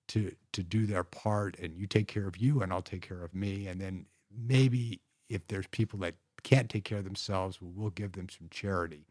to 0.09 0.35
to 0.53 0.63
do 0.63 0.87
their 0.87 1.05
part, 1.05 1.59
and 1.59 1.77
you 1.77 1.87
take 1.87 2.09
care 2.09 2.27
of 2.27 2.37
you, 2.37 2.63
and 2.63 2.73
I'll 2.73 2.83
take 2.83 3.03
care 3.03 3.23
of 3.25 3.35
me. 3.35 3.67
And 3.69 3.81
then 3.81 4.07
maybe 4.31 5.01
if 5.31 5.47
there's 5.49 5.67
people 5.69 5.99
that 6.01 6.17
can't 6.43 6.69
take 6.69 6.85
care 6.85 6.99
of 6.99 7.05
themselves, 7.05 7.61
we'll, 7.63 7.73
we'll 7.73 7.91
give 7.91 8.13
them 8.13 8.29
some 8.29 8.49
charity. 8.51 9.07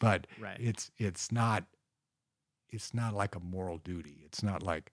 But 0.00 0.26
Right. 0.38 0.58
it's 0.60 0.90
it's 0.98 1.30
not 1.30 1.64
it's 2.70 2.94
not 2.94 3.14
like 3.14 3.34
a 3.36 3.40
moral 3.40 3.78
duty. 3.78 4.22
It's 4.24 4.42
not 4.42 4.62
like 4.62 4.92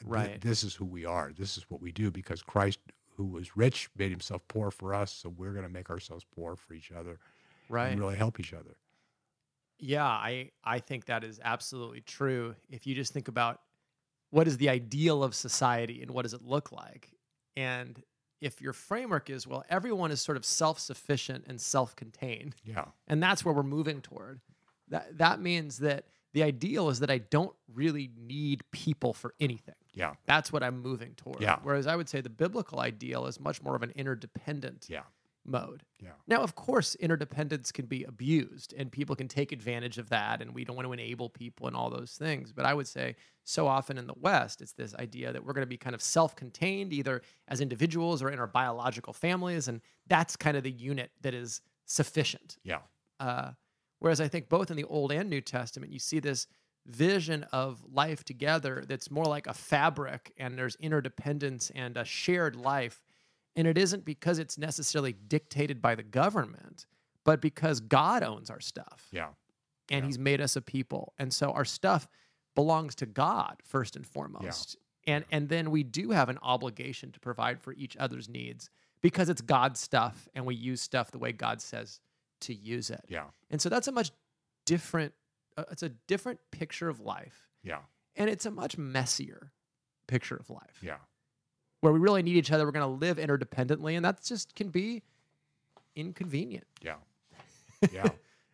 th- 0.00 0.08
Right. 0.08 0.40
this 0.40 0.64
is 0.64 0.74
who 0.74 0.86
we 0.86 1.04
are. 1.04 1.32
This 1.32 1.56
is 1.58 1.70
what 1.70 1.80
we 1.82 1.92
do 1.92 2.10
because 2.10 2.42
Christ, 2.42 2.80
who 3.16 3.26
was 3.26 3.56
rich, 3.56 3.88
made 3.96 4.10
himself 4.10 4.42
poor 4.48 4.70
for 4.70 4.94
us. 4.94 5.12
So 5.12 5.28
we're 5.28 5.52
going 5.52 5.66
to 5.66 5.72
make 5.72 5.90
ourselves 5.90 6.24
poor 6.34 6.56
for 6.56 6.74
each 6.74 6.90
other 6.92 7.18
right. 7.68 7.88
and 7.92 8.00
really 8.00 8.16
help 8.16 8.40
each 8.40 8.52
other. 8.52 8.76
Yeah, 9.78 10.06
I 10.06 10.50
I 10.62 10.78
think 10.78 11.06
that 11.06 11.24
is 11.24 11.40
absolutely 11.42 12.02
true. 12.02 12.54
If 12.70 12.86
you 12.86 12.94
just 12.94 13.12
think 13.12 13.28
about 13.28 13.60
what 14.30 14.46
is 14.46 14.56
the 14.56 14.68
ideal 14.68 15.22
of 15.24 15.34
society 15.34 16.02
and 16.02 16.10
what 16.12 16.22
does 16.22 16.34
it 16.34 16.42
look 16.42 16.70
like, 16.72 17.10
and 17.56 18.00
if 18.40 18.60
your 18.60 18.72
framework 18.72 19.28
is 19.28 19.46
well, 19.46 19.64
everyone 19.68 20.10
is 20.10 20.20
sort 20.20 20.36
of 20.36 20.44
self-sufficient 20.44 21.44
and 21.48 21.60
self-contained, 21.60 22.54
Yeah. 22.64 22.86
and 23.08 23.22
that's 23.22 23.44
where 23.44 23.54
we're 23.54 23.62
moving 23.62 24.00
toward. 24.00 24.40
That 24.88 25.18
that 25.18 25.40
means 25.40 25.78
that 25.78 26.06
the 26.32 26.42
ideal 26.44 26.88
is 26.88 27.00
that 27.00 27.10
I 27.10 27.18
don't 27.18 27.54
really 27.72 28.10
need 28.16 28.62
people 28.70 29.12
for 29.12 29.34
anything. 29.40 29.74
Yeah. 29.94 30.14
That's 30.26 30.52
what 30.52 30.62
I'm 30.62 30.80
moving 30.80 31.14
toward. 31.16 31.40
Yeah. 31.40 31.58
Whereas 31.62 31.86
I 31.86 31.96
would 31.96 32.08
say 32.08 32.20
the 32.20 32.30
biblical 32.30 32.80
ideal 32.80 33.26
is 33.26 33.38
much 33.40 33.62
more 33.62 33.76
of 33.76 33.82
an 33.82 33.90
interdependent 33.94 34.86
Yeah. 34.88 35.02
mode. 35.44 35.82
Yeah. 36.00 36.12
Now, 36.28 36.40
of 36.42 36.54
course, 36.54 36.94
interdependence 36.94 37.72
can 37.72 37.86
be 37.86 38.04
abused 38.04 38.72
and 38.76 38.90
people 38.92 39.16
can 39.16 39.26
take 39.28 39.50
advantage 39.52 39.98
of 39.98 40.08
that, 40.10 40.40
and 40.40 40.54
we 40.54 40.64
don't 40.64 40.76
want 40.76 40.86
to 40.86 40.92
enable 40.92 41.28
people 41.28 41.66
and 41.66 41.74
all 41.76 41.90
those 41.90 42.12
things. 42.16 42.52
But 42.52 42.64
I 42.64 42.74
would 42.74 42.86
say 42.86 43.16
so 43.44 43.66
often 43.66 43.98
in 43.98 44.06
the 44.06 44.14
West, 44.20 44.62
it's 44.62 44.72
this 44.72 44.94
idea 44.94 45.32
that 45.32 45.44
we're 45.44 45.52
going 45.52 45.66
to 45.66 45.68
be 45.68 45.76
kind 45.76 45.94
of 45.94 46.00
self 46.02 46.36
contained, 46.36 46.92
either 46.92 47.22
as 47.48 47.60
individuals 47.60 48.22
or 48.22 48.30
in 48.30 48.38
our 48.38 48.46
biological 48.46 49.12
families. 49.12 49.66
And 49.68 49.80
that's 50.06 50.36
kind 50.36 50.56
of 50.56 50.62
the 50.62 50.70
unit 50.70 51.10
that 51.22 51.34
is 51.34 51.60
sufficient. 51.86 52.56
Yeah. 52.62 52.80
Uh, 53.20 53.52
whereas 53.98 54.20
I 54.20 54.28
think 54.28 54.48
both 54.48 54.70
in 54.70 54.76
the 54.76 54.84
Old 54.84 55.10
and 55.12 55.28
New 55.28 55.40
Testament, 55.40 55.92
you 55.92 55.98
see 55.98 56.20
this 56.20 56.46
vision 56.86 57.44
of 57.52 57.82
life 57.92 58.24
together 58.24 58.84
that's 58.86 59.10
more 59.10 59.24
like 59.24 59.46
a 59.46 59.54
fabric 59.54 60.32
and 60.36 60.58
there's 60.58 60.74
interdependence 60.76 61.70
and 61.74 61.96
a 61.96 62.04
shared 62.04 62.56
life. 62.56 63.04
And 63.54 63.66
it 63.68 63.78
isn't 63.78 64.04
because 64.04 64.38
it's 64.38 64.58
necessarily 64.58 65.12
dictated 65.12 65.80
by 65.82 65.94
the 65.94 66.02
government, 66.02 66.86
but 67.24 67.40
because 67.40 67.80
God 67.80 68.22
owns 68.22 68.50
our 68.50 68.60
stuff 68.60 69.08
Yeah. 69.12 69.28
and 69.90 70.02
Yeah. 70.02 70.06
he's 70.06 70.18
made 70.18 70.40
us 70.40 70.56
a 70.56 70.62
people. 70.62 71.14
And 71.18 71.32
so 71.32 71.52
our 71.52 71.64
stuff 71.64 72.08
belongs 72.54 72.94
to 72.96 73.06
God 73.06 73.56
first 73.64 73.94
and 73.96 74.06
foremost. 74.06 74.76
And 75.06 75.24
and 75.30 75.48
then 75.48 75.70
we 75.70 75.82
do 75.82 76.10
have 76.10 76.28
an 76.28 76.38
obligation 76.42 77.10
to 77.12 77.20
provide 77.20 77.60
for 77.60 77.72
each 77.72 77.96
other's 77.96 78.28
needs 78.28 78.70
because 79.00 79.28
it's 79.28 79.40
God's 79.42 79.80
stuff 79.80 80.28
and 80.34 80.46
we 80.46 80.54
use 80.54 80.80
stuff 80.80 81.10
the 81.10 81.18
way 81.18 81.32
God 81.32 81.60
says 81.60 82.00
to 82.42 82.54
use 82.54 82.88
it. 82.90 83.04
Yeah. 83.08 83.26
And 83.50 83.60
so 83.60 83.68
that's 83.68 83.88
a 83.88 83.92
much 83.92 84.12
different 84.64 85.12
it's 85.70 85.82
a 85.82 85.88
different 86.06 86.38
picture 86.50 86.88
of 86.88 87.00
life 87.00 87.48
Yeah. 87.62 87.78
and 88.16 88.28
it's 88.30 88.46
a 88.46 88.50
much 88.50 88.76
messier 88.78 89.52
picture 90.06 90.36
of 90.36 90.50
life 90.50 90.78
Yeah. 90.82 90.96
where 91.80 91.92
we 91.92 91.98
really 91.98 92.22
need 92.22 92.36
each 92.36 92.50
other 92.52 92.64
we're 92.64 92.72
going 92.72 92.98
to 93.00 93.06
live 93.06 93.16
interdependently 93.18 93.94
and 93.96 94.04
that 94.04 94.22
just 94.22 94.54
can 94.54 94.68
be 94.70 95.02
inconvenient 95.96 96.66
Yeah. 96.82 96.96
Yeah. 97.92 98.04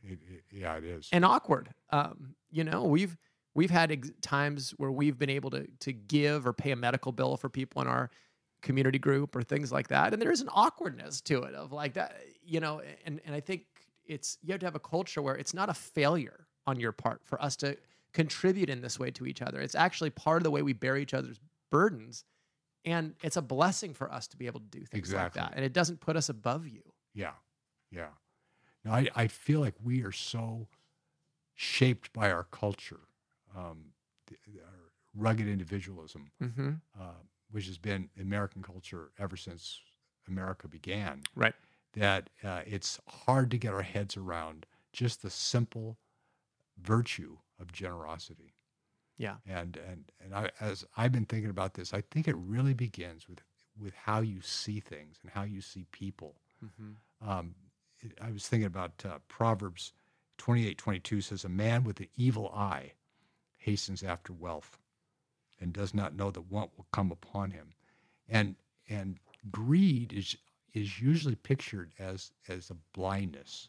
it, 0.02 0.18
it, 0.28 0.42
yeah, 0.50 0.76
it 0.76 0.84
is. 0.84 1.08
and 1.12 1.24
awkward. 1.24 1.68
Um, 1.90 2.34
you 2.50 2.64
know, 2.64 2.84
we've 2.84 3.16
we've 3.54 3.70
had 3.70 3.92
ex- 3.92 4.10
times 4.22 4.70
where 4.78 4.90
we've 4.90 5.18
been 5.18 5.28
able 5.30 5.50
to 5.50 5.66
to 5.80 5.92
give 5.92 6.46
or 6.46 6.52
pay 6.54 6.70
a 6.70 6.76
medical 6.76 7.12
bill 7.12 7.36
for 7.36 7.48
people 7.50 7.82
in 7.82 7.88
our 7.88 8.10
community 8.62 8.98
group 8.98 9.36
or 9.36 9.42
things 9.42 9.70
like 9.70 9.88
that, 9.88 10.12
and 10.14 10.22
there 10.22 10.32
is 10.32 10.40
an 10.40 10.48
awkwardness 10.52 11.20
to 11.22 11.42
it 11.42 11.54
of 11.54 11.72
like 11.72 11.92
that, 11.94 12.16
you 12.42 12.58
know. 12.60 12.80
And 13.04 13.20
and 13.26 13.34
I 13.34 13.40
think 13.40 13.66
it's 14.06 14.38
you 14.42 14.52
have 14.52 14.60
to 14.60 14.66
have 14.66 14.74
a 14.76 14.80
culture 14.80 15.20
where 15.20 15.36
it's 15.36 15.52
not 15.52 15.68
a 15.68 15.74
failure 15.74 16.46
on 16.68 16.78
your 16.78 16.92
part 16.92 17.20
for 17.24 17.40
us 17.42 17.56
to 17.56 17.76
contribute 18.12 18.68
in 18.70 18.80
this 18.82 18.98
way 18.98 19.10
to 19.12 19.26
each 19.26 19.42
other. 19.42 19.60
It's 19.60 19.74
actually 19.74 20.10
part 20.10 20.38
of 20.38 20.44
the 20.44 20.50
way 20.50 20.62
we 20.62 20.72
bear 20.72 20.96
each 20.96 21.14
other's 21.14 21.40
burdens. 21.70 22.24
And 22.84 23.14
it's 23.22 23.36
a 23.36 23.42
blessing 23.42 23.94
for 23.94 24.10
us 24.12 24.26
to 24.28 24.36
be 24.36 24.46
able 24.46 24.60
to 24.60 24.66
do 24.66 24.80
things 24.80 24.94
Exactly. 24.98 25.40
like 25.40 25.50
that. 25.50 25.56
And 25.56 25.64
it 25.64 25.72
doesn't 25.72 26.00
put 26.00 26.16
us 26.16 26.28
above 26.28 26.66
you. 26.68 26.82
Yeah. 27.14 27.32
Yeah. 27.90 28.08
No, 28.84 28.92
I, 28.92 29.08
I 29.16 29.26
feel 29.26 29.60
like 29.60 29.74
we 29.82 30.02
are 30.04 30.12
so 30.12 30.68
shaped 31.54 32.12
by 32.12 32.30
our 32.30 32.44
culture, 32.44 33.00
um, 33.56 33.86
the, 34.28 34.36
our 34.60 34.92
rugged 35.14 35.48
individualism, 35.48 36.30
Mm-hmm. 36.42 36.70
uh, 37.00 37.04
which 37.50 37.66
has 37.66 37.78
been 37.78 38.08
American 38.20 38.62
culture 38.62 39.10
ever 39.18 39.36
since 39.36 39.80
America 40.28 40.68
began, 40.68 41.22
Right. 41.34 41.54
that 41.94 42.28
uh, 42.44 42.60
it's 42.66 43.00
hard 43.08 43.50
to 43.50 43.58
get 43.58 43.72
our 43.72 43.82
heads 43.82 44.16
around 44.16 44.66
just 44.92 45.22
the 45.22 45.30
simple 45.30 45.96
virtue 46.82 47.38
of 47.60 47.72
generosity. 47.72 48.54
Yeah. 49.16 49.36
And 49.46 49.76
and 49.76 50.04
and 50.22 50.34
I, 50.34 50.50
as 50.60 50.84
I've 50.96 51.12
been 51.12 51.24
thinking 51.24 51.50
about 51.50 51.74
this, 51.74 51.92
I 51.92 52.02
think 52.10 52.28
it 52.28 52.36
really 52.36 52.74
begins 52.74 53.28
with 53.28 53.42
with 53.80 53.94
how 53.94 54.20
you 54.20 54.40
see 54.40 54.80
things 54.80 55.18
and 55.22 55.30
how 55.30 55.42
you 55.42 55.60
see 55.60 55.86
people. 55.92 56.36
Mm-hmm. 56.64 57.28
Um, 57.28 57.54
it, 58.00 58.12
I 58.20 58.30
was 58.30 58.46
thinking 58.46 58.66
about 58.66 59.04
uh, 59.04 59.18
Proverbs 59.28 59.92
28 60.38 60.78
22 60.78 61.20
says, 61.20 61.44
A 61.44 61.48
man 61.48 61.84
with 61.84 62.00
an 62.00 62.08
evil 62.16 62.48
eye 62.54 62.92
hastens 63.58 64.02
after 64.02 64.32
wealth 64.32 64.78
and 65.60 65.72
does 65.72 65.92
not 65.92 66.14
know 66.14 66.30
that 66.30 66.50
want 66.50 66.70
will 66.76 66.86
come 66.92 67.10
upon 67.10 67.50
him. 67.50 67.74
And 68.28 68.56
and 68.88 69.18
greed 69.50 70.12
is 70.12 70.36
is 70.72 71.00
usually 71.00 71.34
pictured 71.34 71.92
as 71.98 72.32
as 72.48 72.70
a 72.70 72.76
blindness 72.94 73.68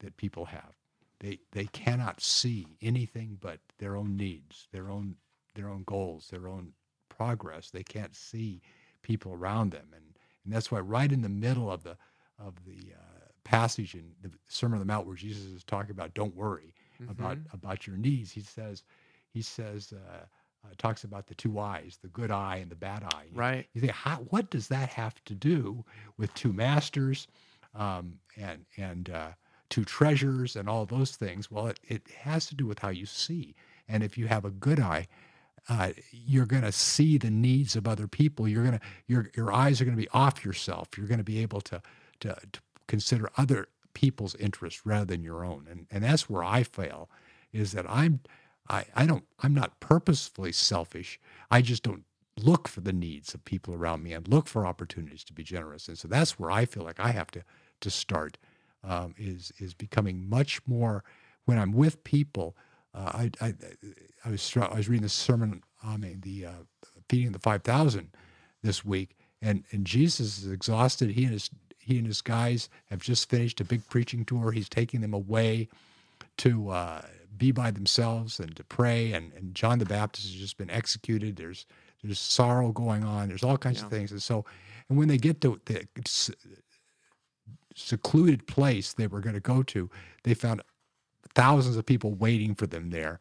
that 0.00 0.16
people 0.16 0.44
have. 0.44 0.74
They 1.20 1.38
they 1.52 1.66
cannot 1.66 2.20
see 2.20 2.66
anything 2.82 3.38
but 3.40 3.60
their 3.78 3.96
own 3.96 4.16
needs, 4.16 4.68
their 4.72 4.90
own 4.90 5.16
their 5.54 5.68
own 5.68 5.84
goals, 5.84 6.28
their 6.30 6.48
own 6.48 6.72
progress. 7.08 7.70
They 7.70 7.84
can't 7.84 8.14
see 8.14 8.60
people 9.02 9.32
around 9.32 9.70
them, 9.70 9.88
and 9.94 10.04
and 10.44 10.52
that's 10.52 10.70
why 10.70 10.80
right 10.80 11.10
in 11.10 11.22
the 11.22 11.28
middle 11.28 11.70
of 11.70 11.82
the 11.84 11.96
of 12.38 12.54
the 12.66 12.92
uh, 12.94 13.28
passage 13.44 13.94
in 13.94 14.12
the 14.22 14.30
Sermon 14.48 14.74
on 14.74 14.80
the 14.86 14.92
Mount 14.92 15.06
where 15.06 15.16
Jesus 15.16 15.44
is 15.44 15.64
talking 15.64 15.92
about 15.92 16.14
don't 16.14 16.34
worry 16.34 16.74
about 17.08 17.38
Mm-hmm. 17.38 17.54
about 17.56 17.86
your 17.86 17.96
needs, 17.96 18.30
he 18.32 18.40
says 18.40 18.82
he 19.30 19.42
says 19.42 19.92
uh, 19.92 20.24
uh, 20.64 20.68
talks 20.78 21.04
about 21.04 21.26
the 21.26 21.34
two 21.34 21.58
eyes, 21.58 21.98
the 22.02 22.08
good 22.08 22.30
eye 22.30 22.56
and 22.56 22.70
the 22.70 22.76
bad 22.76 23.02
eye. 23.04 23.24
You- 23.30 23.38
Right. 23.38 23.66
You 23.74 23.80
think, 23.80 23.92
how, 23.92 24.16
what 24.30 24.48
does 24.50 24.68
that 24.68 24.88
have 24.90 25.22
to 25.24 25.34
do 25.34 25.84
with 26.16 26.32
two 26.34 26.52
masters 26.52 27.26
um, 27.74 28.18
and 28.36 28.64
and 28.76 29.10
uh, 29.10 29.28
two 29.74 29.84
treasures 29.84 30.54
and 30.54 30.68
all 30.68 30.86
those 30.86 31.16
things? 31.16 31.50
Well, 31.50 31.66
it, 31.66 31.80
it 31.88 32.02
has 32.20 32.46
to 32.46 32.54
do 32.54 32.64
with 32.64 32.78
how 32.78 32.90
you 32.90 33.06
see. 33.06 33.56
And 33.88 34.04
if 34.04 34.16
you 34.16 34.28
have 34.28 34.44
a 34.44 34.50
good 34.50 34.78
eye, 34.78 35.08
uh, 35.68 35.90
you're 36.12 36.46
going 36.46 36.62
to 36.62 36.70
see 36.70 37.18
the 37.18 37.30
needs 37.30 37.74
of 37.74 37.88
other 37.88 38.06
people. 38.06 38.46
You're 38.46 38.62
going 38.62 38.78
to 38.78 38.86
your 39.08 39.30
your 39.34 39.52
eyes 39.52 39.80
are 39.80 39.84
going 39.84 39.96
to 39.96 40.00
be 40.00 40.08
off 40.10 40.44
yourself. 40.44 40.96
You're 40.96 41.08
going 41.08 41.18
to 41.18 41.24
be 41.24 41.42
able 41.42 41.60
to, 41.62 41.82
to 42.20 42.36
to 42.52 42.60
consider 42.86 43.28
other 43.36 43.66
people's 43.94 44.36
interests 44.36 44.86
rather 44.86 45.06
than 45.06 45.24
your 45.24 45.44
own. 45.44 45.66
And 45.68 45.86
and 45.90 46.04
that's 46.04 46.30
where 46.30 46.44
I 46.44 46.62
fail, 46.62 47.10
is 47.52 47.72
that 47.72 47.86
I'm 47.88 48.20
I, 48.68 48.84
I 48.94 49.06
don't 49.06 49.24
I'm 49.42 49.54
not 49.54 49.80
purposefully 49.80 50.52
selfish. 50.52 51.18
I 51.50 51.62
just 51.62 51.82
don't 51.82 52.04
look 52.36 52.68
for 52.68 52.80
the 52.80 52.92
needs 52.92 53.34
of 53.34 53.44
people 53.44 53.74
around 53.74 54.04
me 54.04 54.12
and 54.12 54.28
look 54.28 54.46
for 54.46 54.66
opportunities 54.66 55.24
to 55.24 55.32
be 55.32 55.42
generous. 55.42 55.88
And 55.88 55.98
so 55.98 56.06
that's 56.06 56.38
where 56.38 56.52
I 56.52 56.64
feel 56.64 56.84
like 56.84 57.00
I 57.00 57.10
have 57.10 57.32
to 57.32 57.42
to 57.80 57.90
start 57.90 58.38
um, 58.86 59.14
is 59.18 59.52
is 59.58 59.74
becoming 59.74 60.28
much 60.28 60.60
more 60.66 61.04
when 61.44 61.58
I'm 61.58 61.72
with 61.72 62.02
people. 62.04 62.56
Uh, 62.94 63.26
I, 63.40 63.46
I 63.46 63.54
I 64.24 64.30
was 64.30 64.56
I 64.56 64.74
was 64.76 64.88
reading 64.88 65.02
the 65.02 65.08
sermon 65.08 65.62
I 65.82 65.96
mean 65.96 66.20
the 66.22 66.46
uh, 66.46 66.50
feeding 67.08 67.28
of 67.28 67.32
the 67.32 67.38
five 67.38 67.62
thousand 67.62 68.10
this 68.62 68.84
week, 68.84 69.16
and 69.42 69.64
and 69.72 69.86
Jesus 69.86 70.38
is 70.42 70.50
exhausted. 70.50 71.10
He 71.10 71.24
and 71.24 71.32
his 71.32 71.50
he 71.78 71.98
and 71.98 72.06
his 72.06 72.22
guys 72.22 72.68
have 72.86 73.00
just 73.02 73.28
finished 73.28 73.60
a 73.60 73.64
big 73.64 73.86
preaching 73.88 74.24
tour. 74.24 74.52
He's 74.52 74.68
taking 74.70 75.00
them 75.02 75.12
away 75.12 75.68
to 76.38 76.70
uh, 76.70 77.02
be 77.36 77.52
by 77.52 77.70
themselves 77.70 78.40
and 78.40 78.56
to 78.56 78.64
pray. 78.64 79.12
And, 79.12 79.32
and 79.34 79.54
John 79.54 79.78
the 79.78 79.84
Baptist 79.84 80.26
has 80.28 80.34
just 80.34 80.56
been 80.56 80.70
executed. 80.70 81.36
There's 81.36 81.66
there's 82.02 82.18
sorrow 82.18 82.72
going 82.72 83.04
on. 83.04 83.28
There's 83.28 83.42
all 83.44 83.58
kinds 83.58 83.80
Yeah. 83.80 83.86
of 83.86 83.90
things. 83.90 84.12
And 84.12 84.22
so, 84.22 84.44
and 84.88 84.98
when 84.98 85.08
they 85.08 85.18
get 85.18 85.40
to 85.42 85.60
the 85.66 85.86
secluded 87.74 88.46
place 88.46 88.92
they 88.92 89.06
were 89.06 89.20
going 89.20 89.34
to 89.34 89.40
go 89.40 89.62
to, 89.62 89.90
they 90.22 90.34
found 90.34 90.62
thousands 91.34 91.76
of 91.76 91.84
people 91.84 92.12
waiting 92.12 92.54
for 92.54 92.66
them 92.66 92.90
there. 92.90 93.20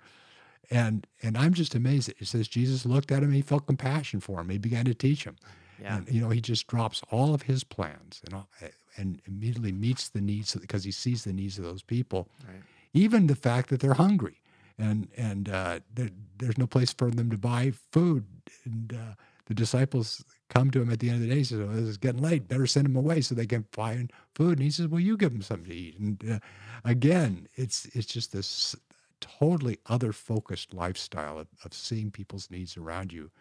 And 0.71 1.05
and 1.21 1.37
I'm 1.37 1.53
just 1.53 1.75
amazed. 1.75 2.09
It 2.19 2.27
says 2.27 2.47
Jesus 2.47 2.85
looked 2.85 3.11
at 3.11 3.21
him. 3.21 3.31
He 3.31 3.41
felt 3.41 3.67
compassion 3.67 4.19
for 4.21 4.39
him. 4.39 4.49
He 4.49 4.57
began 4.57 4.85
to 4.85 4.93
teach 4.93 5.25
him. 5.25 5.35
Yeah. 5.81 5.97
And 5.97 6.09
you 6.09 6.21
know, 6.21 6.29
he 6.29 6.39
just 6.39 6.67
drops 6.67 7.01
all 7.11 7.33
of 7.33 7.43
his 7.43 7.63
plans 7.63 8.21
and 8.25 8.33
all, 8.33 8.49
and 8.95 9.21
immediately 9.27 9.71
meets 9.71 10.09
the 10.09 10.21
needs 10.21 10.55
because 10.55 10.83
he 10.83 10.91
sees 10.91 11.25
the 11.25 11.33
needs 11.33 11.57
of 11.57 11.65
those 11.65 11.81
people. 11.81 12.29
Right. 12.47 12.61
Even 12.93 13.27
the 13.27 13.35
fact 13.35 13.69
that 13.69 13.81
they're 13.81 13.95
hungry 13.95 14.39
and 14.77 15.07
and 15.17 15.49
uh, 15.49 15.79
there, 15.93 16.09
there's 16.37 16.57
no 16.57 16.67
place 16.67 16.93
for 16.93 17.11
them 17.11 17.29
to 17.29 17.37
buy 17.37 17.73
food. 17.91 18.25
And 18.65 18.93
uh, 18.93 19.13
the 19.45 19.53
disciples 19.53 20.23
come 20.53 20.71
to 20.71 20.81
him 20.81 20.91
at 20.91 20.99
the 20.99 21.09
end 21.09 21.15
of 21.15 21.21
the 21.21 21.27
day. 21.27 21.37
and 21.39 21.47
Says, 21.47 21.59
"Oh, 21.59 21.67
this 21.67 21.87
is 21.87 21.97
getting 21.97 22.21
late. 22.21 22.47
Better 22.47 22.67
send 22.67 22.85
them 22.85 22.95
away 22.95 23.21
so 23.21 23.35
they 23.35 23.47
can 23.47 23.65
find 23.71 24.11
food." 24.35 24.57
And 24.57 24.61
he 24.61 24.71
says, 24.71 24.87
"Well, 24.87 24.99
you 24.99 25.17
give 25.17 25.33
them 25.33 25.41
something 25.41 25.69
to 25.69 25.75
eat." 25.75 25.99
And 25.99 26.31
uh, 26.31 26.39
again, 26.83 27.47
it's 27.55 27.85
it's 27.93 28.05
just 28.07 28.31
this 28.31 28.75
totally 29.19 29.79
other 29.85 30.11
focused 30.11 30.73
lifestyle 30.73 31.39
of, 31.39 31.47
of 31.63 31.73
seeing 31.73 32.11
people's 32.11 32.51
needs 32.51 32.75
around 32.75 33.13
you 33.13 33.31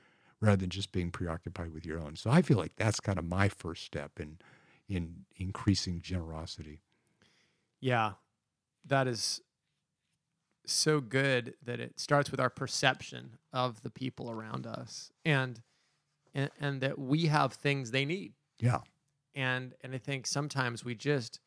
rather 0.41 0.57
than 0.57 0.71
just 0.71 0.93
being 0.93 1.11
preoccupied 1.11 1.73
with 1.73 1.85
your 1.85 1.99
own. 2.01 2.17
So 2.17 2.31
I 2.31 2.43
feel 2.43 2.57
like 2.57 2.77
that's 2.77 3.01
kind 3.01 3.19
of 3.19 3.25
my 3.25 3.49
first 3.49 3.85
step 3.85 4.19
in 4.19 4.39
in 4.89 5.25
increasing 5.37 6.01
generosity. 6.01 6.81
Yeah, 7.81 8.13
that 8.87 9.07
is 9.07 9.41
so 10.65 11.01
good 11.01 11.55
that 11.65 11.81
it 11.81 11.99
starts 11.99 12.31
with 12.31 12.41
our 12.41 12.51
perception 12.51 13.39
of 13.53 13.83
the 13.83 13.91
people 13.91 14.31
around 14.31 14.67
us, 14.67 15.11
and 15.25 15.63
and, 16.35 16.51
and 16.61 16.81
that 16.81 16.99
we 16.99 17.27
have 17.27 17.53
things 17.53 17.91
they 17.91 18.05
need. 18.05 18.33
Yeah. 18.59 18.81
And 19.35 19.75
and 19.83 19.95
I 19.95 19.99
think 19.99 20.27
sometimes 20.27 20.85
we 20.85 20.95
just 20.95 21.41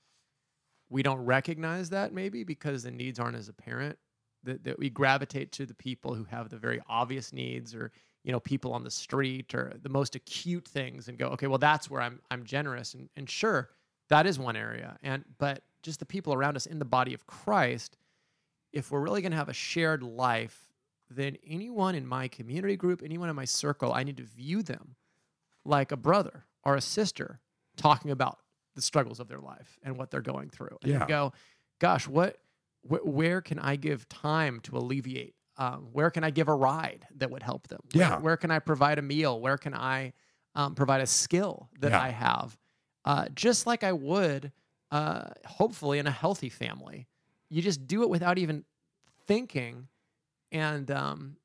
we 0.89 1.03
don't 1.03 1.19
recognize 1.19 1.89
that 1.89 2.13
maybe 2.13 2.43
because 2.43 2.83
the 2.83 2.91
needs 2.91 3.19
aren't 3.19 3.37
as 3.37 3.49
apparent. 3.49 3.97
That 4.43 4.63
that 4.63 4.79
we 4.79 4.89
gravitate 4.89 5.51
to 5.53 5.65
the 5.65 5.73
people 5.73 6.13
who 6.13 6.23
have 6.25 6.49
the 6.49 6.57
very 6.57 6.81
obvious 6.87 7.33
needs, 7.33 7.75
or 7.75 7.91
you 8.23 8.31
know, 8.31 8.39
people 8.39 8.73
on 8.73 8.83
the 8.83 8.91
street, 8.91 9.53
or 9.53 9.73
the 9.81 9.89
most 9.89 10.15
acute 10.15 10.67
things, 10.67 11.07
and 11.07 11.17
go, 11.17 11.27
okay, 11.27 11.47
well, 11.47 11.59
that's 11.59 11.89
where 11.89 12.01
I'm 12.01 12.19
I'm 12.31 12.43
generous, 12.43 12.93
and 12.93 13.09
and 13.15 13.29
sure, 13.29 13.69
that 14.09 14.25
is 14.25 14.39
one 14.39 14.55
area, 14.55 14.97
and 15.03 15.23
but 15.37 15.63
just 15.83 15.99
the 15.99 16.05
people 16.05 16.33
around 16.33 16.55
us 16.55 16.65
in 16.65 16.79
the 16.79 16.85
body 16.85 17.13
of 17.13 17.27
Christ, 17.27 17.97
if 18.73 18.91
we're 18.91 19.01
really 19.01 19.21
going 19.21 19.31
to 19.31 19.37
have 19.37 19.49
a 19.49 19.53
shared 19.53 20.01
life, 20.01 20.64
then 21.15 21.37
anyone 21.45 21.95
in 21.95 22.05
my 22.05 22.27
community 22.27 22.75
group, 22.75 23.01
anyone 23.03 23.29
in 23.29 23.35
my 23.35 23.45
circle, 23.45 23.93
I 23.93 24.03
need 24.03 24.17
to 24.17 24.23
view 24.23 24.61
them 24.63 24.95
like 25.63 25.91
a 25.91 25.97
brother 25.97 26.45
or 26.63 26.75
a 26.75 26.81
sister 26.81 27.39
talking 27.77 28.11
about 28.11 28.39
the 28.75 28.81
struggles 28.81 29.19
of 29.19 29.27
their 29.27 29.39
life 29.39 29.77
and 29.83 29.97
what 29.97 30.11
they're 30.11 30.21
going 30.21 30.49
through. 30.49 30.77
And 30.83 30.91
Yeah. 30.91 31.05
go, 31.07 31.33
gosh, 31.79 32.07
what, 32.07 32.37
wh- 32.81 33.05
where 33.05 33.41
can 33.41 33.59
I 33.59 33.75
give 33.75 34.07
time 34.09 34.59
to 34.61 34.77
alleviate? 34.77 35.35
Um, 35.57 35.87
where 35.93 36.09
can 36.11 36.23
I 36.25 36.31
give 36.31 36.49
a 36.49 36.53
ride 36.53 37.07
that 37.15 37.31
would 37.31 37.41
help 37.43 37.67
them? 37.69 37.79
Where- 37.93 38.03
Yeah. 38.09 38.19
Where, 38.19 38.35
can 38.37 38.51
I 38.51 38.59
provide 38.59 38.99
a 38.99 39.01
meal? 39.01 39.39
Where 39.39 39.57
can 39.57 39.73
I 39.73 40.13
um, 40.55 40.75
provide 40.75 41.01
a 41.01 41.05
skill 41.07 41.69
that 41.79 41.91
Yeah. 41.91 42.01
I 42.01 42.09
have? 42.09 42.57
Uh, 43.05 43.27
just 43.33 43.65
like 43.65 43.83
I 43.83 43.93
would, 43.93 44.51
uh, 44.91 45.29
hopefully, 45.45 45.99
in 45.99 46.07
a 46.07 46.11
healthy 46.11 46.49
family. 46.49 47.07
You 47.49 47.61
just 47.61 47.87
do 47.87 48.03
it 48.03 48.09
without 48.09 48.37
even 48.37 48.65
thinking. 49.27 49.87
And, 50.55 50.89
um, 50.89 51.35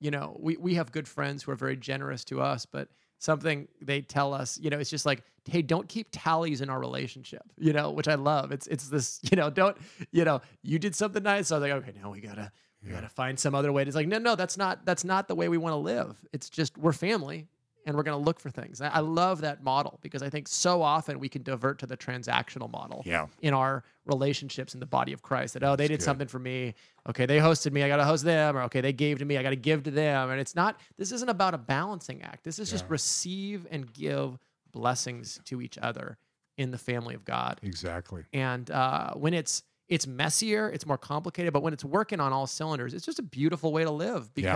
you 0.00 0.10
know, 0.10 0.34
we, 0.40 0.56
we 0.56 0.74
have 0.74 0.90
good 0.90 1.06
friends 1.06 1.42
who 1.42 1.52
are 1.52 1.56
very 1.56 1.76
generous 1.76 2.24
to 2.24 2.40
us, 2.40 2.64
but 2.64 2.88
something 3.18 3.68
they 3.82 4.00
tell 4.00 4.32
us, 4.32 4.58
you 4.58 4.70
know, 4.70 4.78
it's 4.78 4.88
just 4.88 5.04
like, 5.04 5.22
hey, 5.44 5.60
don't 5.60 5.86
keep 5.88 6.08
tallies 6.10 6.62
in 6.62 6.70
our 6.70 6.80
relationship, 6.80 7.42
you 7.58 7.74
know, 7.74 7.90
which 7.90 8.08
I 8.08 8.14
love. 8.14 8.52
It's 8.52 8.66
it's 8.66 8.88
this, 8.88 9.20
you 9.30 9.36
know, 9.36 9.50
don't, 9.50 9.76
you 10.10 10.24
know, 10.24 10.40
you 10.62 10.78
did 10.78 10.94
something 10.94 11.22
nice. 11.22 11.48
So 11.48 11.56
I 11.56 11.58
was 11.58 11.68
like, 11.68 11.82
okay, 11.82 11.92
now 12.00 12.10
we 12.10 12.20
gotta 12.20 12.50
we 12.82 12.90
gotta 12.90 13.10
find 13.10 13.38
some 13.38 13.54
other 13.54 13.72
way. 13.72 13.82
It's 13.82 13.94
like, 13.94 14.08
no, 14.08 14.18
no, 14.18 14.36
that's 14.36 14.56
not 14.56 14.86
that's 14.86 15.04
not 15.04 15.28
the 15.28 15.34
way 15.34 15.50
we 15.50 15.58
want 15.58 15.74
to 15.74 15.78
live. 15.78 16.16
It's 16.32 16.48
just 16.48 16.78
we're 16.78 16.92
family 16.92 17.46
and 17.86 17.96
we're 17.96 18.02
gonna 18.02 18.18
look 18.18 18.40
for 18.40 18.50
things. 18.50 18.80
I, 18.80 18.98
love 18.98 19.40
that 19.42 19.62
model 19.62 19.98
because 20.02 20.22
I 20.22 20.28
think 20.28 20.48
so 20.48 20.82
often 20.82 21.18
we 21.20 21.28
can 21.28 21.42
divert 21.42 21.78
to 21.78 21.86
the 21.86 21.96
transactional 21.96 22.70
model 22.70 23.02
Yeah. 23.06 23.26
in 23.40 23.54
our 23.54 23.84
relationships 24.04 24.74
in 24.74 24.80
the 24.80 24.86
body 24.86 25.12
of 25.12 25.22
Christ. 25.22 25.54
That 25.54 25.62
oh, 25.62 25.76
they 25.76 25.88
did 25.88 26.00
good. 26.00 26.04
something 26.04 26.28
for 26.28 26.38
me. 26.40 26.74
Okay, 27.08 27.24
they 27.26 27.38
hosted 27.38 27.72
me. 27.72 27.82
I 27.82 27.88
got 27.88 27.96
to 27.98 28.04
host 28.04 28.24
them. 28.24 28.56
Or 28.56 28.62
okay, 28.62 28.80
they 28.80 28.92
gave 28.92 29.20
to 29.20 29.24
me. 29.24 29.38
I 29.38 29.42
got 29.42 29.50
to 29.50 29.56
give 29.56 29.84
to 29.84 29.90
them. 29.90 30.30
And 30.30 30.40
it's 30.40 30.54
not. 30.54 30.78
This 30.98 31.12
isn't 31.12 31.28
about 31.28 31.54
a 31.54 31.58
balancing 31.58 32.22
act. 32.22 32.44
This 32.44 32.58
is 32.58 32.70
just 32.70 32.84
receive 32.88 33.66
and 33.70 33.90
give 33.92 34.38
blessings 34.72 35.40
to 35.46 35.62
each 35.62 35.78
other 35.78 36.18
in 36.58 36.70
the 36.70 36.78
family 36.78 37.14
of 37.14 37.24
God. 37.24 37.60
Exactly. 37.62 38.24
And 38.32 38.70
uh, 38.70 39.14
when 39.14 39.32
it's 39.34 39.62
it's 39.88 40.06
messier, 40.06 40.68
it's 40.68 40.84
more 40.84 40.98
complicated. 40.98 41.52
But 41.52 41.62
when 41.62 41.72
it's 41.72 41.84
working 41.84 42.18
on 42.18 42.32
all 42.32 42.46
cylinders, 42.48 42.92
it's 42.94 43.06
just 43.06 43.20
a 43.20 43.22
beautiful 43.22 43.72
way 43.72 43.84
to 43.84 43.90
live 43.90 44.30
Yeah. 44.34 44.54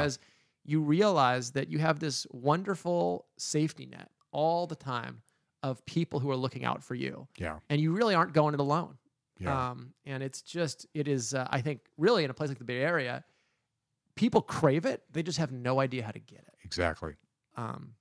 You 0.64 0.80
realize 0.80 1.52
that 1.52 1.68
you 1.68 1.78
have 1.78 1.98
this 2.00 2.26
wonderful 2.30 3.26
safety 3.38 3.86
net 3.86 4.10
all 4.32 4.66
the 4.66 4.76
time 4.76 5.22
of 5.62 5.84
people 5.86 6.20
who 6.20 6.30
are 6.30 6.36
looking 6.36 6.64
out 6.64 6.82
for 6.82 6.94
you 6.94 7.26
Yeah. 7.38 7.58
and 7.68 7.80
you 7.80 7.92
really 7.92 8.14
aren't 8.14 8.32
going 8.32 8.54
it 8.54 8.60
alone. 8.60 8.96
Yeah. 9.38 9.70
Um, 9.70 9.94
and 10.04 10.22
it's 10.22 10.42
just, 10.42 10.86
it 10.94 11.08
is, 11.08 11.34
uh, 11.34 11.46
I 11.50 11.60
think, 11.62 11.80
really 11.96 12.24
in 12.24 12.30
a 12.30 12.34
place 12.34 12.48
like 12.50 12.58
the 12.58 12.64
Bay 12.64 12.80
Area, 12.80 13.24
people 14.14 14.42
crave 14.42 14.84
it. 14.86 15.02
They 15.10 15.22
just 15.22 15.38
have 15.38 15.50
no 15.52 15.80
idea 15.80 16.02
how 16.04 16.10
to 16.12 16.18
get 16.18 16.40
it. 16.40 16.54
exactly. 16.64 17.14
Um, 17.56 17.94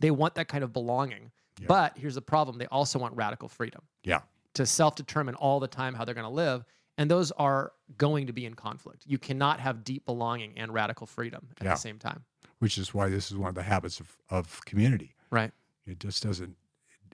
they 0.00 0.10
want 0.10 0.34
that 0.36 0.48
kind 0.48 0.64
of 0.64 0.72
belonging. 0.72 1.30
Yeah. 1.60 1.66
But 1.68 1.98
here's 1.98 2.14
the 2.14 2.22
problem 2.22 2.58
they 2.58 2.66
also 2.66 2.98
want 2.98 3.14
radical 3.16 3.48
freedom 3.48 3.82
Yeah. 4.04 4.20
to 4.54 4.66
self 4.66 4.94
determine 4.96 5.34
all 5.36 5.60
the 5.60 5.68
time 5.68 5.94
how 5.94 6.04
they're 6.04 6.14
going 6.14 6.24
to 6.26 6.30
live. 6.34 6.64
And 6.98 7.10
those 7.10 7.30
are 7.32 7.72
going 7.96 8.26
to 8.26 8.32
be 8.32 8.44
in 8.44 8.54
conflict. 8.54 9.04
You 9.06 9.18
cannot 9.18 9.60
have 9.60 9.82
deep 9.84 10.04
belonging 10.04 10.52
and 10.58 10.72
radical 10.74 11.06
freedom 11.06 11.48
at 11.58 11.64
Yeah. 11.64 11.70
the 11.72 11.76
same 11.78 11.98
time. 11.98 12.24
Which 12.58 12.78
is 12.78 12.92
why 12.94 13.08
this 13.08 13.30
is 13.30 13.36
one 13.36 13.48
of 13.48 13.54
the 13.54 13.62
habits 13.62 13.98
of, 14.00 14.16
of 14.30 14.64
community. 14.66 15.14
Right. 15.30 15.52
It 15.86 15.98
just 16.00 16.22
doesn't 16.22 16.56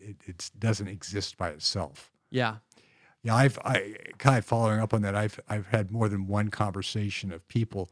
it, 0.00 0.16
it 0.26 0.50
doesn't 0.58 0.88
exist 0.88 1.36
by 1.36 1.48
itself. 1.50 2.10
Yeah. 2.30 2.56
Yeah, 3.22 3.34
I've 3.34 3.58
I 3.64 3.96
kind 4.18 4.36
of 4.38 4.44
following 4.44 4.78
up 4.80 4.92
on 4.94 5.02
that. 5.02 5.14
I've 5.14 5.40
I've 5.48 5.66
had 5.68 5.90
more 5.90 6.08
than 6.08 6.26
one 6.26 6.48
conversation 6.50 7.32
of 7.32 7.46
people 7.48 7.90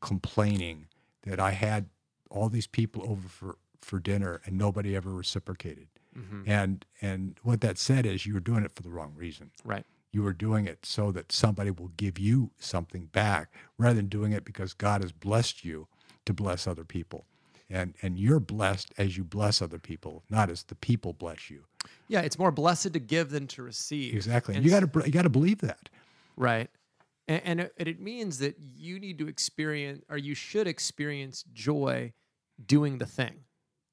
complaining 0.00 0.86
that 1.22 1.40
I 1.40 1.50
had 1.52 1.88
all 2.30 2.48
these 2.48 2.66
people 2.66 3.02
over 3.08 3.28
for 3.28 3.56
for 3.80 3.98
dinner 4.00 4.40
and 4.44 4.56
nobody 4.58 4.96
ever 4.96 5.12
reciprocated. 5.12 5.88
hmm 6.14 6.42
And 6.46 6.84
and 7.00 7.38
what 7.42 7.60
that 7.60 7.78
said 7.78 8.04
is 8.06 8.26
you 8.26 8.34
were 8.34 8.40
doing 8.40 8.64
it 8.64 8.72
for 8.74 8.82
the 8.82 8.90
wrong 8.90 9.12
reason. 9.16 9.50
Right. 9.64 9.84
You 10.12 10.26
are 10.26 10.32
doing 10.32 10.66
it 10.66 10.86
so 10.86 11.12
that 11.12 11.32
somebody 11.32 11.70
will 11.70 11.90
give 11.96 12.18
you 12.18 12.50
something 12.58 13.06
back 13.06 13.52
rather 13.78 13.94
than 13.94 14.06
doing 14.06 14.32
it 14.32 14.44
because 14.44 14.72
God 14.72 15.02
has 15.02 15.12
blessed 15.12 15.64
you 15.64 15.88
to 16.24 16.32
bless 16.32 16.66
other 16.66 16.84
people. 16.84 17.26
And 17.68 17.94
and 18.00 18.18
you're 18.18 18.40
blessed 18.40 18.92
as 18.96 19.16
you 19.16 19.24
bless 19.24 19.60
other 19.60 19.78
people, 19.78 20.22
not 20.30 20.50
as 20.50 20.62
the 20.62 20.76
people 20.76 21.12
bless 21.12 21.50
you. 21.50 21.64
Yeah. 22.08 22.20
It's 22.20 22.38
more 22.38 22.52
blessed 22.52 22.92
to 22.92 23.00
give 23.00 23.30
than 23.30 23.46
to 23.48 23.62
receive. 23.62 24.14
Exactly. 24.14 24.54
And 24.54 24.64
you 24.64 24.70
got 24.70 24.92
to 24.92 25.04
you 25.04 25.12
got 25.12 25.22
to 25.22 25.28
believe 25.28 25.58
that. 25.62 25.88
Right. 26.36 26.70
And, 27.28 27.42
and 27.44 27.60
it, 27.60 27.74
and 27.76 27.88
it 27.88 28.00
means 28.00 28.38
that 28.38 28.56
you 28.60 29.00
need 29.00 29.18
to 29.18 29.28
experience, 29.28 30.04
or 30.08 30.16
you 30.16 30.34
should 30.34 30.68
experience 30.68 31.44
joy 31.52 32.12
doing 32.64 32.98
the 32.98 33.06
thing. 33.06 33.40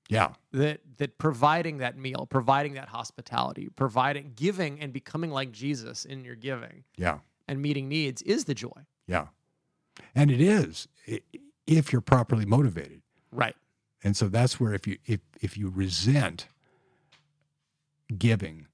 Yeah. 0.10 0.34
That 0.52 0.82
that 0.98 1.18
providing 1.18 1.78
that 1.80 1.98
meal, 1.98 2.28
providing 2.30 2.74
that 2.74 2.90
hospitality, 2.90 3.70
providing 3.76 4.34
giving 4.36 4.80
and 4.80 4.92
becoming 4.94 5.32
like 5.32 5.52
Jesus 5.52 6.06
in 6.06 6.24
your 6.26 6.36
giving 6.36 6.84
Yeah. 6.98 7.20
and 7.48 7.62
meeting 7.62 7.88
needs 7.88 8.22
is 8.24 8.46
the 8.46 8.54
joy. 8.54 8.86
Yeah. 9.08 9.28
And 10.16 10.30
it 10.32 10.42
is 10.42 10.88
if 11.66 11.92
you're 11.92 12.02
properly 12.02 12.46
motivated. 12.46 13.02
Right. 13.32 13.56
And 14.04 14.18
so 14.18 14.28
that's 14.28 14.60
where 14.60 14.74
if 14.74 14.86
you 14.86 14.98
if 15.06 15.22
if 15.42 15.58
you 15.58 15.70
resent 15.70 16.48
giving, 18.18 18.68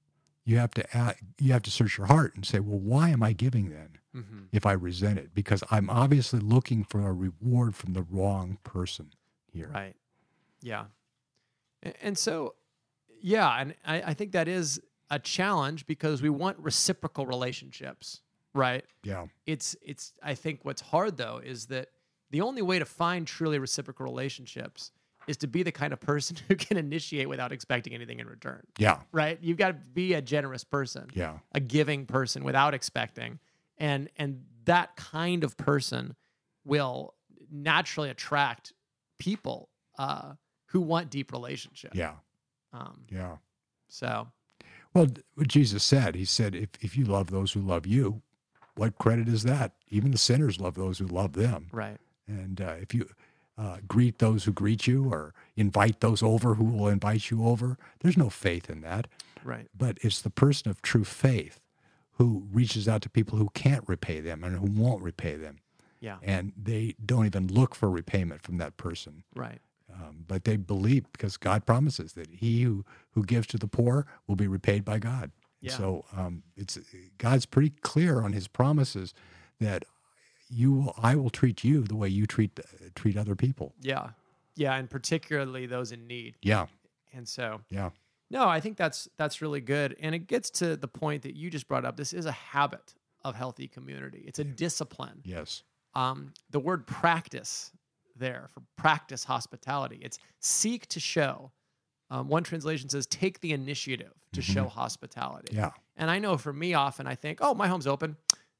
you 0.44 0.58
have 0.58 0.72
to 0.74 1.14
you 1.38 1.52
have 1.52 1.62
to 1.62 1.70
search 1.70 1.96
your 1.98 2.06
heart 2.08 2.34
and 2.34 2.44
say, 2.44 2.60
well, 2.60 2.78
why 2.80 3.10
am 3.10 3.22
I 3.22 3.32
giving 3.32 3.70
then? 3.70 3.98
Mm-hmm. 4.14 4.38
If 4.52 4.66
I 4.66 4.72
resent 4.72 5.18
it, 5.18 5.32
because 5.34 5.62
I'm 5.70 5.88
obviously 5.88 6.40
looking 6.40 6.82
for 6.82 7.06
a 7.06 7.12
reward 7.12 7.76
from 7.76 7.92
the 7.92 8.02
wrong 8.02 8.58
person 8.64 9.10
here. 9.52 9.70
Right. 9.72 9.94
Yeah. 10.62 10.86
And 12.02 12.16
so, 12.16 12.54
yeah, 13.22 13.50
and 13.60 13.74
I, 13.84 14.02
I 14.02 14.14
think 14.14 14.32
that 14.32 14.48
is 14.48 14.80
a 15.10 15.18
challenge 15.18 15.86
because 15.86 16.22
we 16.22 16.30
want 16.30 16.58
reciprocal 16.58 17.26
relationships, 17.26 18.20
right? 18.54 18.84
Yeah. 19.02 19.26
It's 19.46 19.76
it's 19.82 20.12
I 20.22 20.34
think 20.34 20.60
what's 20.62 20.80
hard 20.82 21.16
though 21.16 21.40
is 21.42 21.66
that 21.66 21.88
the 22.30 22.42
only 22.42 22.62
way 22.62 22.78
to 22.78 22.84
find 22.84 23.26
truly 23.26 23.58
reciprocal 23.58 24.04
relationships 24.04 24.92
is 25.26 25.36
to 25.38 25.46
be 25.46 25.62
the 25.62 25.72
kind 25.72 25.92
of 25.92 26.00
person 26.00 26.36
who 26.48 26.56
can 26.56 26.76
initiate 26.76 27.28
without 27.28 27.50
expecting 27.52 27.92
anything 27.94 28.20
in 28.20 28.26
return, 28.28 28.62
Yeah. 28.78 29.00
right? 29.12 29.38
You've 29.40 29.58
got 29.58 29.68
to 29.68 29.74
be 29.74 30.14
a 30.14 30.22
generous 30.22 30.64
person 30.64 31.08
Yeah. 31.14 31.38
a 31.52 31.60
giving 31.60 32.06
person 32.06 32.44
without 32.44 32.74
expecting 32.74 33.38
and 33.78 34.08
and 34.16 34.44
that 34.64 34.94
kind 34.96 35.42
of 35.42 35.56
person 35.56 36.14
will 36.64 37.14
naturally 37.50 38.10
attract 38.10 38.72
people 39.18 39.70
uh, 39.98 40.34
who 40.70 40.80
want 40.80 41.10
deep 41.10 41.32
relationships 41.32 41.96
Yeah. 41.96 42.14
um, 42.72 43.04
Yeah. 43.10 43.36
so 43.88 44.28
Well, 44.94 45.06
what 45.34 45.48
Jesus 45.48 45.84
said, 45.84 46.14
he 46.16 46.24
said, 46.24 46.54
if, 46.54 46.68
if 46.80 46.96
you 46.96 47.04
love 47.04 47.30
those 47.30 47.52
who 47.52 47.60
love 47.60 47.86
you, 47.86 48.22
what 48.76 48.98
credit 48.98 49.28
is 49.28 49.42
that? 49.44 49.72
Even 49.88 50.10
the 50.10 50.18
sinners 50.18 50.58
love 50.60 50.74
those 50.74 50.98
who 50.98 51.06
love 51.06 51.32
them. 51.34 51.68
right 51.72 51.98
And 52.26 52.60
uh, 52.60 52.76
if 52.80 52.94
you 52.94 53.08
uh, 53.58 53.78
greet 53.86 54.18
those 54.18 54.44
who 54.44 54.52
greet 54.52 54.86
you 54.86 55.08
or 55.12 55.34
invite 55.56 56.00
those 56.00 56.22
over 56.22 56.54
who 56.54 56.64
will 56.64 56.88
invite 56.88 57.30
you 57.30 57.46
over, 57.46 57.76
there's 58.00 58.16
no 58.16 58.30
faith 58.30 58.70
in 58.70 58.80
that. 58.82 59.06
right 59.44 59.68
But 59.76 59.98
it's 60.02 60.22
the 60.22 60.30
person 60.30 60.70
of 60.70 60.80
true 60.82 61.04
faith 61.04 61.60
who 62.12 62.46
reaches 62.52 62.88
out 62.88 63.02
to 63.02 63.08
people 63.10 63.38
who 63.38 63.50
can't 63.54 63.86
repay 63.88 64.20
them 64.20 64.44
and 64.44 64.56
who 64.58 64.66
won't 64.82 65.02
repay 65.02 65.36
them. 65.36 65.58
yeah 66.00 66.16
And 66.22 66.52
they 66.56 66.94
don't 67.04 67.26
even 67.26 67.48
look 67.48 67.74
for 67.74 67.90
repayment 67.90 68.42
from 68.42 68.56
that 68.58 68.76
person. 68.76 69.24
right 69.34 69.60
Um, 70.00 70.24
but 70.26 70.44
they 70.44 70.56
believe 70.56 71.04
because 71.12 71.36
God 71.36 71.66
promises 71.66 72.12
that 72.14 72.30
he 72.30 72.62
who, 72.62 72.84
who 73.12 73.24
gives 73.24 73.46
to 73.48 73.58
the 73.58 73.66
poor 73.66 74.06
will 74.26 74.36
be 74.36 74.46
repaid 74.46 74.84
by 74.84 74.98
God. 74.98 75.30
Yeah. 75.60 75.72
So 75.72 76.04
um, 76.16 76.42
it's 76.56 76.78
God's 77.18 77.44
pretty 77.44 77.70
clear 77.82 78.22
on 78.22 78.32
his 78.32 78.48
promises 78.48 79.12
that 79.58 79.84
you 80.48 80.72
will, 80.72 80.94
I 80.96 81.16
will 81.16 81.30
treat 81.30 81.62
you 81.64 81.82
the 81.82 81.96
way 81.96 82.08
you 82.08 82.26
treat 82.26 82.58
treat 82.94 83.16
other 83.16 83.34
people. 83.36 83.74
yeah. 83.80 84.10
Yeah 84.56 84.74
and 84.74 84.90
particularly 84.90 85.66
those 85.66 85.92
in 85.92 86.06
need. 86.06 86.34
Yeah, 86.42 86.66
and 87.14 87.26
so 87.26 87.60
yeah, 87.70 87.90
no 88.30 88.46
i 88.48 88.60
think 88.60 88.76
that's 88.76 89.08
that's 89.16 89.40
really 89.40 89.60
good. 89.60 89.96
And 90.00 90.14
it 90.14 90.26
gets 90.26 90.50
to 90.60 90.76
the 90.76 90.88
point 90.88 91.22
that 91.22 91.34
you 91.34 91.50
just 91.50 91.66
brought 91.68 91.84
up. 91.84 91.96
This 91.96 92.12
is 92.12 92.26
a 92.26 92.32
habit 92.32 92.94
of 93.24 93.36
healthy 93.36 93.68
community. 93.68 94.24
It's 94.26 94.38
a 94.38 94.44
discipline. 94.44 95.22
Yes, 95.24 95.62
um, 95.94 96.32
the 96.50 96.60
word 96.60 96.86
practice 96.86 97.70
there 98.16 98.48
for 98.52 98.62
practice 98.76 99.24
hospitality. 99.24 99.98
It's 100.02 100.18
seek 100.40 100.86
to 100.88 101.00
show. 101.00 101.52
Um, 102.10 102.28
one 102.28 102.42
translation 102.42 102.88
says 102.88 103.06
take 103.06 103.40
the 103.40 103.52
initiative 103.52 104.12
to 104.32 104.42
show 104.42 104.66
hospitality. 104.66 105.54
yeah, 105.56 105.70
And 105.96 106.10
I 106.10 106.18
know 106.18 106.36
for 106.36 106.52
me, 106.52 106.74
often 106.74 107.06
I 107.06 107.14
think, 107.14 107.38
oh, 107.40 107.54
my 107.54 107.68
home's 107.68 107.86
open. 107.86 108.16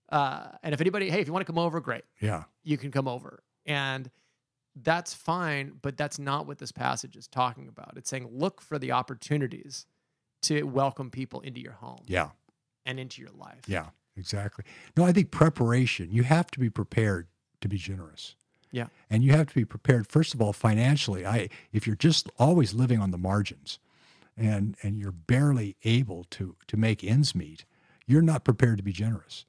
Uh, 0.09 0.49
and 0.63 0.73
if 0.75 0.81
anybody, 0.81 1.11
hey, 1.11 1.21
if 1.21 1.27
you 1.27 1.33
want 1.33 1.47
to 1.47 1.53
come 1.53 1.59
over, 1.59 1.81
great, 1.81 2.05
yeah, 2.21 2.45
you 2.65 2.77
can 2.77 2.91
come 2.91 3.07
over. 3.09 3.43
And 3.67 4.11
that's 4.83 5.15
fine, 5.15 5.73
but 5.83 5.97
that's 5.97 6.19
not 6.19 6.47
what 6.47 6.59
this 6.59 6.73
passage 6.73 7.17
is 7.17 7.27
talking 7.27 7.69
about. 7.69 7.95
It's 7.97 8.09
saying 8.11 8.29
look 8.31 8.61
for 8.61 8.79
the 8.79 8.93
opportunities 8.93 9.87
to 10.43 10.63
welcome 10.63 11.11
people 11.11 11.41
into 11.41 11.61
your 11.61 11.73
home 11.73 12.03
yeah, 12.07 12.31
and 12.87 12.99
into 12.99 13.21
your 13.21 13.31
life. 13.33 13.63
yeah, 13.67 13.87
exactly. 14.17 14.65
No, 14.97 15.05
I 15.05 15.13
think 15.13 15.31
preparation, 15.31 16.11
you 16.13 16.23
have 16.23 16.51
to 16.53 16.61
be 16.61 16.71
prepared 16.71 17.29
to 17.61 17.69
be 17.69 17.77
generous. 17.77 18.37
Yeah. 18.73 18.87
And 19.09 19.25
you 19.25 19.33
have 19.33 19.47
to 19.49 19.55
be 19.55 19.65
prepared, 19.65 20.07
first 20.07 20.35
of 20.35 20.41
all, 20.41 20.53
financially. 20.53 21.27
I 21.27 21.49
if 21.73 21.87
you're 21.87 21.97
just 21.97 22.29
always 22.39 22.75
living 22.75 23.01
on 23.01 23.11
the 23.11 23.19
margins 23.19 23.79
and 24.37 24.77
and 24.83 24.99
you're 24.99 25.13
barely 25.13 25.77
able 25.85 26.25
to 26.31 26.57
to 26.67 26.77
make 26.77 27.03
ends 27.05 27.35
meet, 27.35 27.65
you're 28.07 28.23
not 28.23 28.45
prepared 28.45 28.79
to 28.79 28.85
be 28.85 28.93
generous. 28.93 29.45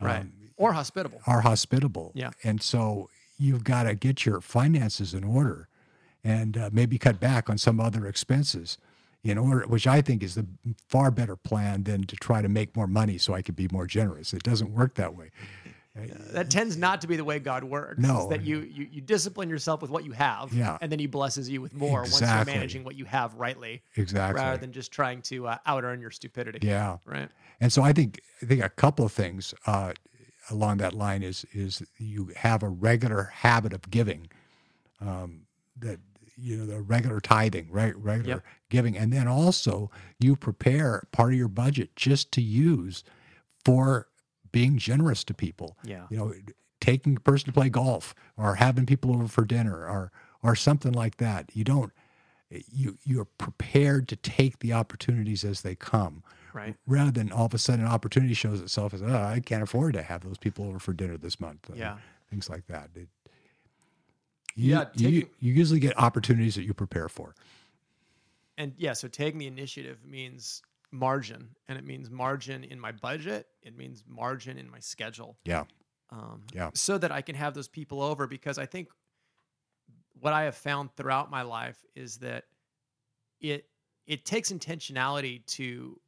Right. 0.00 0.20
Um, 0.20 0.32
or 0.56 0.72
hospitable. 0.72 1.20
are 1.26 1.42
hospitable. 1.42 2.12
Yeah. 2.14 2.30
And 2.42 2.62
so 2.62 3.10
you've 3.38 3.64
got 3.64 3.84
to 3.84 3.94
get 3.94 4.24
your 4.24 4.40
finances 4.40 5.12
in 5.12 5.22
order 5.22 5.68
and 6.24 6.56
uh, 6.56 6.70
maybe 6.72 6.98
cut 6.98 7.20
back 7.20 7.50
on 7.50 7.58
some 7.58 7.78
other 7.78 8.06
expenses 8.06 8.78
in 9.22 9.38
order, 9.38 9.66
which 9.66 9.86
I 9.86 10.00
think 10.00 10.22
is 10.22 10.34
the 10.34 10.46
far 10.88 11.10
better 11.10 11.36
plan 11.36 11.82
than 11.82 12.04
to 12.04 12.16
try 12.16 12.42
to 12.42 12.48
make 12.48 12.76
more 12.76 12.86
money 12.86 13.18
so 13.18 13.34
I 13.34 13.42
could 13.42 13.56
be 13.56 13.68
more 13.70 13.86
generous. 13.86 14.32
It 14.32 14.42
doesn't 14.42 14.72
work 14.72 14.94
that 14.94 15.14
way. 15.14 15.30
That 16.32 16.50
tends 16.50 16.76
not 16.76 17.00
to 17.00 17.06
be 17.06 17.16
the 17.16 17.24
way 17.24 17.38
God 17.38 17.64
works. 17.64 17.98
No. 17.98 18.28
that 18.28 18.42
you, 18.42 18.60
you 18.60 18.86
you 18.90 19.00
discipline 19.00 19.48
yourself 19.48 19.80
with 19.82 19.90
what 19.90 20.04
you 20.04 20.12
have, 20.12 20.52
Yeah. 20.52 20.76
and 20.80 20.92
then 20.92 20.98
He 20.98 21.06
blesses 21.06 21.48
you 21.48 21.60
with 21.62 21.74
more 21.74 22.00
once 22.00 22.20
you're 22.20 22.44
managing 22.44 22.84
what 22.84 22.96
you 22.96 23.04
have 23.06 23.34
rightly, 23.34 23.82
Exactly. 23.96 24.40
rather 24.42 24.58
than 24.58 24.72
just 24.72 24.92
trying 24.92 25.22
to 25.22 25.48
uh, 25.48 25.58
out 25.66 25.84
earn 25.84 26.00
your 26.00 26.10
stupidity. 26.10 26.66
yeah. 26.66 26.98
Right. 27.04 27.28
And 27.60 27.72
so 27.72 27.82
I 27.82 27.92
think 27.92 28.20
I 28.42 28.46
think 28.46 28.62
a 28.62 28.68
couple 28.68 29.04
of 29.06 29.12
things 29.12 29.54
uh, 29.66 29.92
along 30.50 30.76
that 30.78 30.92
line 30.92 31.22
is 31.22 31.46
is 31.52 31.82
you 31.98 32.30
have 32.36 32.62
a 32.62 32.68
regular 32.68 33.24
habit 33.32 33.72
of 33.72 33.88
giving, 33.90 34.28
um, 35.00 35.46
that 35.78 35.98
you 36.36 36.56
know 36.58 36.66
the 36.66 36.80
regular 36.82 37.20
tithing, 37.20 37.68
right? 37.70 37.96
Regular 37.96 38.34
Yep. 38.36 38.44
giving, 38.68 38.96
and 38.98 39.12
then 39.12 39.26
also 39.28 39.90
you 40.18 40.36
prepare 40.36 41.04
part 41.12 41.32
of 41.32 41.38
your 41.38 41.48
budget 41.48 41.96
just 41.96 42.30
to 42.32 42.42
use 42.42 43.02
for 43.64 44.08
being 44.52 44.78
generous 44.78 45.24
to 45.24 45.34
people. 45.34 45.76
Yeah. 45.84 46.06
You 46.10 46.16
know, 46.16 46.34
taking 46.80 47.16
a 47.16 47.20
person 47.20 47.46
to 47.46 47.52
play 47.52 47.68
golf 47.68 48.14
or 48.36 48.56
having 48.56 48.86
people 48.86 49.12
over 49.14 49.28
for 49.28 49.44
dinner 49.44 49.86
or 49.86 50.12
or 50.42 50.54
something 50.54 50.92
like 50.92 51.16
that. 51.16 51.50
You 51.54 51.64
don't 51.64 51.92
you 52.70 52.96
you're 53.04 53.24
prepared 53.24 54.06
to 54.08 54.16
take 54.16 54.60
the 54.60 54.72
opportunities 54.72 55.44
as 55.44 55.62
they 55.62 55.74
come 55.74 56.22
Right. 56.52 56.74
rather 56.86 57.10
than 57.10 57.32
all 57.32 57.44
of 57.44 57.52
a 57.52 57.58
sudden 57.58 57.84
an 57.84 57.90
opportunity 57.90 58.32
shows 58.32 58.62
itself 58.62 58.94
as, 58.94 59.02
oh, 59.02 59.14
I 59.14 59.40
can't 59.40 59.62
afford 59.62 59.92
to 59.92 60.00
have 60.02 60.22
those 60.24 60.38
people 60.38 60.66
over 60.66 60.78
for 60.78 60.94
dinner 60.94 61.18
this 61.18 61.38
month. 61.38 61.68
Yeah. 61.74 61.98
Things 62.30 62.48
like 62.48 62.66
that. 62.68 62.88
It, 62.94 63.08
you, 64.54 64.72
Yeah, 64.72 64.84
you, 64.94 65.28
you 65.38 65.52
usually 65.52 65.80
get 65.80 65.98
opportunities 65.98 66.54
that 66.54 66.62
you 66.62 66.72
prepare 66.72 67.10
for. 67.10 67.34
And 68.56 68.72
yeah, 68.78 68.94
so 68.94 69.06
taking 69.06 69.38
the 69.38 69.46
initiative 69.48 69.98
means 70.06 70.62
margin, 70.92 71.54
and 71.68 71.78
it 71.78 71.84
means 71.84 72.10
margin 72.10 72.64
in 72.64 72.78
my 72.80 72.92
budget. 72.92 73.46
It 73.62 73.76
means 73.76 74.04
margin 74.06 74.58
in 74.58 74.70
my 74.70 74.80
schedule. 74.80 75.38
Yeah. 75.44 75.64
um, 76.10 76.44
Yeah. 76.54 76.70
so 76.74 76.98
that 76.98 77.10
I 77.10 77.20
can 77.22 77.34
have 77.34 77.54
those 77.54 77.68
people 77.68 78.00
over. 78.02 78.26
Because 78.26 78.58
I 78.58 78.66
think 78.66 78.88
what 80.20 80.32
I 80.32 80.44
have 80.44 80.56
found 80.56 80.94
throughout 80.96 81.30
my 81.30 81.42
life 81.42 81.84
is 81.94 82.18
that 82.18 82.44
it 83.40 83.68
it 84.06 84.24
takes 84.24 84.52
intentionality 84.52 85.44
to 85.46 86.00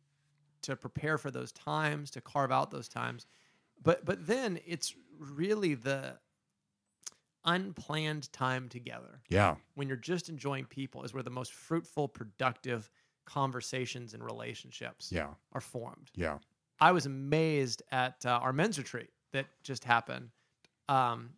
to 0.62 0.76
prepare 0.76 1.18
for 1.18 1.30
those 1.30 1.52
times, 1.52 2.10
to 2.12 2.20
carve 2.20 2.50
out 2.52 2.70
those 2.70 2.88
times, 2.88 3.26
but 3.82 4.04
but 4.04 4.26
then 4.26 4.58
it's 4.66 4.94
really 5.18 5.74
the 5.74 6.18
unplanned 7.44 8.32
time 8.32 8.68
together 8.68 9.20
Yeah. 9.28 9.56
when 9.74 9.88
you're 9.88 9.96
just 9.96 10.28
enjoying 10.28 10.66
people 10.66 11.04
is 11.04 11.14
where 11.14 11.22
the 11.22 11.30
most 11.30 11.52
fruitful, 11.52 12.08
productive 12.08 12.90
conversations 13.28 14.14
and 14.14 14.24
relationships 14.24 15.12
Yeah. 15.12 15.28
are 15.52 15.60
formed. 15.60 16.10
Yeah. 16.14 16.38
I 16.80 16.92
was 16.92 17.06
amazed 17.06 17.82
at 17.92 18.24
uh, 18.24 18.30
our 18.42 18.52
men's 18.52 18.78
retreat 18.78 19.10
that 19.32 19.46
just 19.62 19.84
happened. 19.84 20.30
Um, 20.88 21.30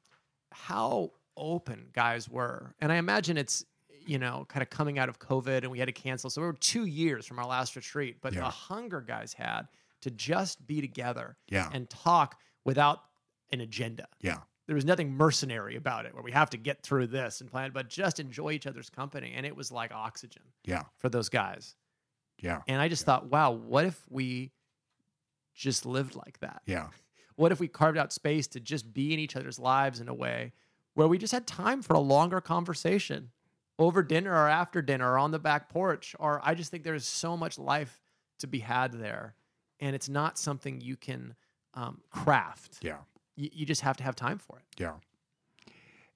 how 0.52 1.10
open 1.36 1.88
guys 1.92 2.28
were, 2.28 2.74
and 2.80 2.92
I 2.92 2.96
imagine 2.96 3.36
it's 3.36 3.64
you 4.06 4.18
know 4.18 4.46
kind 4.48 4.62
of 4.62 4.70
coming 4.70 4.98
out 4.98 5.08
of 5.08 5.18
COVID, 5.18 5.58
and 5.58 5.70
we 5.70 5.78
had 5.78 5.86
to 5.86 5.92
cancel, 5.92 6.30
so 6.30 6.40
we 6.40 6.46
were 6.46 6.52
two 6.54 6.86
years 6.86 7.26
from 7.26 7.38
our 7.38 7.46
last 7.46 7.76
retreat. 7.76 8.18
But 8.20 8.32
Yeah. 8.32 8.40
the 8.40 8.50
hunger 8.50 9.00
guys 9.00 9.32
had 9.32 9.68
to 10.02 10.10
just 10.10 10.66
be 10.66 10.80
together 10.80 11.36
Yeah. 11.48 11.68
and 11.72 11.88
talk 11.90 12.40
without 12.64 13.04
an 13.52 13.60
agenda. 13.60 14.06
Yeah. 14.20 14.38
There 14.66 14.74
was 14.76 14.84
nothing 14.84 15.12
mercenary 15.12 15.74
about 15.76 16.06
it, 16.06 16.14
where 16.14 16.22
we 16.22 16.30
have 16.32 16.48
to 16.50 16.56
get 16.56 16.82
through 16.82 17.08
this 17.08 17.40
and 17.40 17.50
plan, 17.50 17.72
but 17.72 17.88
just 17.88 18.20
enjoy 18.20 18.52
each 18.52 18.66
other's 18.66 18.88
company, 18.88 19.32
and 19.34 19.44
it 19.44 19.54
was 19.56 19.70
like 19.72 19.90
oxygen 19.92 20.42
Yeah. 20.64 20.84
for 20.98 21.08
those 21.08 21.28
guys. 21.28 21.74
Yeah. 22.40 22.62
And 22.66 22.80
I 22.80 22.88
just 22.88 23.04
thought, 23.04 23.26
wow, 23.26 23.50
what 23.50 23.84
if 23.84 24.00
we 24.08 24.52
just 25.54 25.86
lived 25.86 26.14
like 26.14 26.38
that? 26.40 26.62
Yeah. 26.66 26.88
What 27.36 27.52
if 27.52 27.58
we 27.58 27.68
carved 27.68 27.96
out 27.96 28.12
space 28.12 28.46
to 28.48 28.60
just 28.60 28.92
be 28.92 29.14
in 29.14 29.18
each 29.18 29.34
other's 29.34 29.58
lives 29.58 29.98
in 29.98 30.08
a 30.08 30.14
way 30.14 30.52
where 30.92 31.08
we 31.08 31.16
just 31.16 31.32
had 31.32 31.46
time 31.46 31.80
for 31.80 31.94
a 31.94 31.98
longer 31.98 32.38
conversation 32.38 33.30
over 33.78 34.02
dinner 34.02 34.32
or 34.32 34.46
after 34.46 34.82
dinner 34.82 35.12
or 35.12 35.18
on 35.18 35.30
the 35.30 35.38
back 35.38 35.70
porch? 35.70 36.14
Or 36.18 36.42
I 36.44 36.54
just 36.54 36.70
think 36.70 36.84
there's 36.84 37.06
so 37.06 37.38
much 37.38 37.58
life 37.58 38.02
to 38.40 38.46
be 38.46 38.58
had 38.58 38.92
there. 38.92 39.36
And 39.80 39.96
it's 39.96 40.08
not 40.10 40.36
something 40.36 40.82
you 40.82 40.96
can 40.96 41.34
um, 41.72 42.02
craft. 42.10 42.80
Yeah. 42.82 42.98
You, 43.36 43.48
you 43.54 43.64
just 43.64 43.80
have 43.80 43.96
to 43.96 44.04
have 44.04 44.16
time 44.16 44.36
for 44.36 44.58
it. 44.58 44.64
Yeah. 44.78 44.96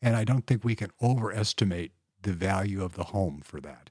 And 0.02 0.16
I 0.16 0.24
don't 0.24 0.46
think 0.46 0.62
we 0.62 0.74
can 0.74 0.90
overestimate 1.02 1.92
the 2.20 2.34
value 2.34 2.84
of 2.84 2.96
the 2.96 3.04
home 3.04 3.40
for 3.42 3.62
that. 3.62 3.88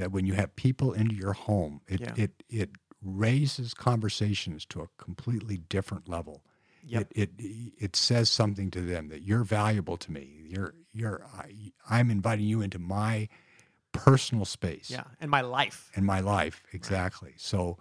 That 0.00 0.12
when 0.12 0.24
you 0.26 0.34
have 0.34 0.56
people 0.56 0.92
into 0.92 1.14
your 1.14 1.34
home, 1.34 1.80
it 1.86 2.00
Yeah. 2.00 2.14
it 2.16 2.42
it 2.48 2.70
raises 3.02 3.74
conversations 3.74 4.66
to 4.66 4.80
a 4.82 4.88
completely 4.96 5.58
different 5.58 6.08
level. 6.08 6.42
Yep. 6.86 7.12
It, 7.14 7.30
it 7.38 7.72
it 7.78 7.96
says 7.96 8.30
something 8.30 8.70
to 8.72 8.80
them 8.80 9.08
that 9.08 9.22
you're 9.22 9.44
valuable 9.44 9.96
to 9.98 10.10
me. 10.10 10.44
You're 10.48 10.74
you're 10.92 11.26
I, 11.34 11.72
I'm 11.88 12.10
inviting 12.10 12.46
you 12.46 12.62
into 12.62 12.78
my 12.78 13.28
personal 13.92 14.44
space 14.44 14.90
Yeah. 14.90 15.04
And 15.20 15.30
my 15.30 15.42
life. 15.42 15.90
and 15.94 16.06
my 16.06 16.20
life 16.20 16.62
exactly. 16.72 17.34
So 17.36 17.76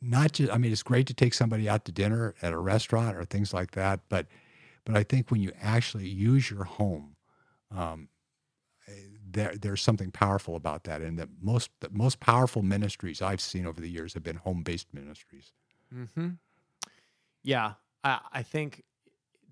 not 0.00 0.32
just 0.32 0.52
I 0.52 0.58
mean 0.58 0.72
it's 0.72 0.82
great 0.82 1.06
to 1.06 1.14
take 1.14 1.34
somebody 1.34 1.68
out 1.68 1.84
to 1.84 1.92
dinner 1.92 2.34
at 2.42 2.52
a 2.52 2.58
restaurant 2.58 3.16
or 3.16 3.24
things 3.24 3.54
like 3.54 3.70
that, 3.72 4.00
but 4.08 4.26
but 4.84 4.96
I 4.96 5.02
think 5.04 5.30
when 5.30 5.40
you 5.40 5.52
actually 5.60 6.08
use 6.08 6.50
your 6.50 6.64
home, 6.64 7.16
um, 7.70 8.08
there 9.36 9.54
there's 9.60 9.82
something 9.82 10.10
powerful 10.10 10.56
about 10.56 10.84
that, 10.84 11.02
and 11.02 11.18
the 11.18 11.28
most 11.40 11.70
the 11.80 11.90
most 11.90 12.18
powerful 12.18 12.62
ministries 12.62 13.22
I've 13.22 13.40
seen 13.40 13.66
over 13.66 13.80
the 13.80 13.88
years 13.88 14.14
have 14.14 14.24
been 14.24 14.36
home 14.36 14.62
based 14.62 14.88
ministries. 14.92 15.52
Mm-hmm. 15.94 16.30
Yeah, 17.42 17.74
I, 18.02 18.18
I 18.32 18.42
think 18.42 18.82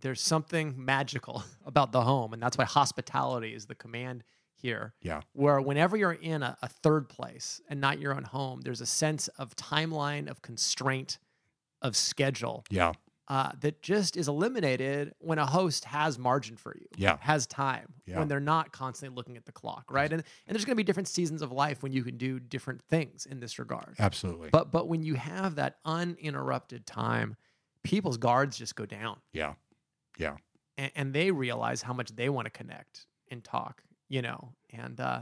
there's 0.00 0.20
something 0.20 0.74
magical 0.76 1.44
about 1.64 1.92
the 1.92 2.00
home, 2.00 2.32
and 2.32 2.42
that's 2.42 2.58
why 2.58 2.64
hospitality 2.64 3.54
is 3.54 3.66
the 3.66 3.74
command 3.74 4.24
here. 4.54 4.94
Yeah. 5.02 5.20
Where 5.32 5.60
whenever 5.60 5.96
you're 5.96 6.12
in 6.12 6.42
a, 6.42 6.56
a 6.62 6.68
third 6.68 7.08
place 7.08 7.60
and 7.68 7.80
not 7.80 8.00
your 8.00 8.14
own 8.14 8.24
home, 8.24 8.62
there's 8.62 8.80
a 8.80 8.86
sense 8.86 9.28
of 9.38 9.54
timeline, 9.56 10.28
of 10.28 10.40
constraint, 10.42 11.18
of 11.82 11.94
schedule 11.96 12.64
Yeah, 12.70 12.92
uh, 13.28 13.52
that 13.60 13.80
just 13.80 14.16
is 14.18 14.28
eliminated 14.28 15.14
when 15.18 15.38
a 15.38 15.46
host 15.46 15.86
has 15.86 16.18
margin 16.18 16.56
for 16.56 16.76
you. 16.78 16.86
Yeah. 16.96 17.16
Has 17.20 17.46
time 17.46 17.94
Yeah. 18.06 18.18
when 18.18 18.28
they're 18.28 18.38
not 18.40 18.70
constantly 18.72 19.16
looking 19.16 19.36
at 19.38 19.46
the 19.46 19.52
clock, 19.52 19.90
right? 19.90 20.12
And 20.12 20.22
and 20.46 20.54
there's 20.54 20.64
going 20.66 20.74
to 20.74 20.76
be 20.76 20.84
different 20.84 21.08
seasons 21.08 21.40
of 21.40 21.50
life 21.50 21.82
when 21.82 21.90
you 21.92 22.04
can 22.04 22.18
do 22.18 22.38
different 22.38 22.82
things 22.82 23.24
in 23.24 23.40
this 23.40 23.58
regard. 23.58 23.94
absolutely. 23.98 24.50
But 24.50 24.70
but 24.70 24.88
when 24.88 25.02
you 25.02 25.14
have 25.14 25.54
that 25.56 25.78
uninterrupted 25.84 26.86
time, 26.86 27.36
people's 27.82 28.16
guards 28.18 28.56
just 28.58 28.76
go 28.76 28.86
down, 28.86 29.20
yeah, 29.32 29.54
yeah, 30.18 30.36
and, 30.76 30.92
and 30.94 31.14
they 31.14 31.30
realize 31.30 31.82
how 31.82 31.92
much 31.92 32.14
they 32.14 32.28
want 32.28 32.46
to 32.46 32.50
connect 32.50 33.06
and 33.30 33.42
talk, 33.42 33.82
you 34.08 34.22
know, 34.22 34.52
and 34.70 35.00
uh, 35.00 35.20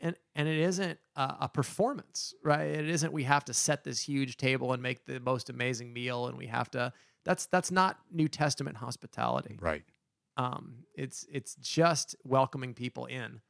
and 0.00 0.16
and 0.34 0.48
it 0.48 0.58
isn't 0.58 0.98
a, 1.16 1.36
a 1.42 1.48
performance, 1.48 2.34
right? 2.42 2.66
It 2.66 2.88
isn't 2.88 3.12
we 3.12 3.24
have 3.24 3.44
to 3.46 3.54
set 3.54 3.84
this 3.84 4.00
huge 4.00 4.36
table 4.36 4.72
and 4.72 4.82
make 4.82 5.04
the 5.06 5.20
most 5.20 5.50
amazing 5.50 5.92
meal, 5.92 6.26
and 6.28 6.36
we 6.38 6.46
have 6.46 6.70
to. 6.72 6.92
That's 7.26 7.44
that's 7.46 7.70
not 7.70 7.98
New 8.10 8.28
Testament 8.28 8.78
hospitality. 8.78 9.58
right. 9.60 9.82
Um, 10.38 10.84
it's 10.94 11.26
it's 11.30 11.54
just 11.56 12.14
welcoming 12.24 12.72
people 12.74 13.06
in, 13.06 13.40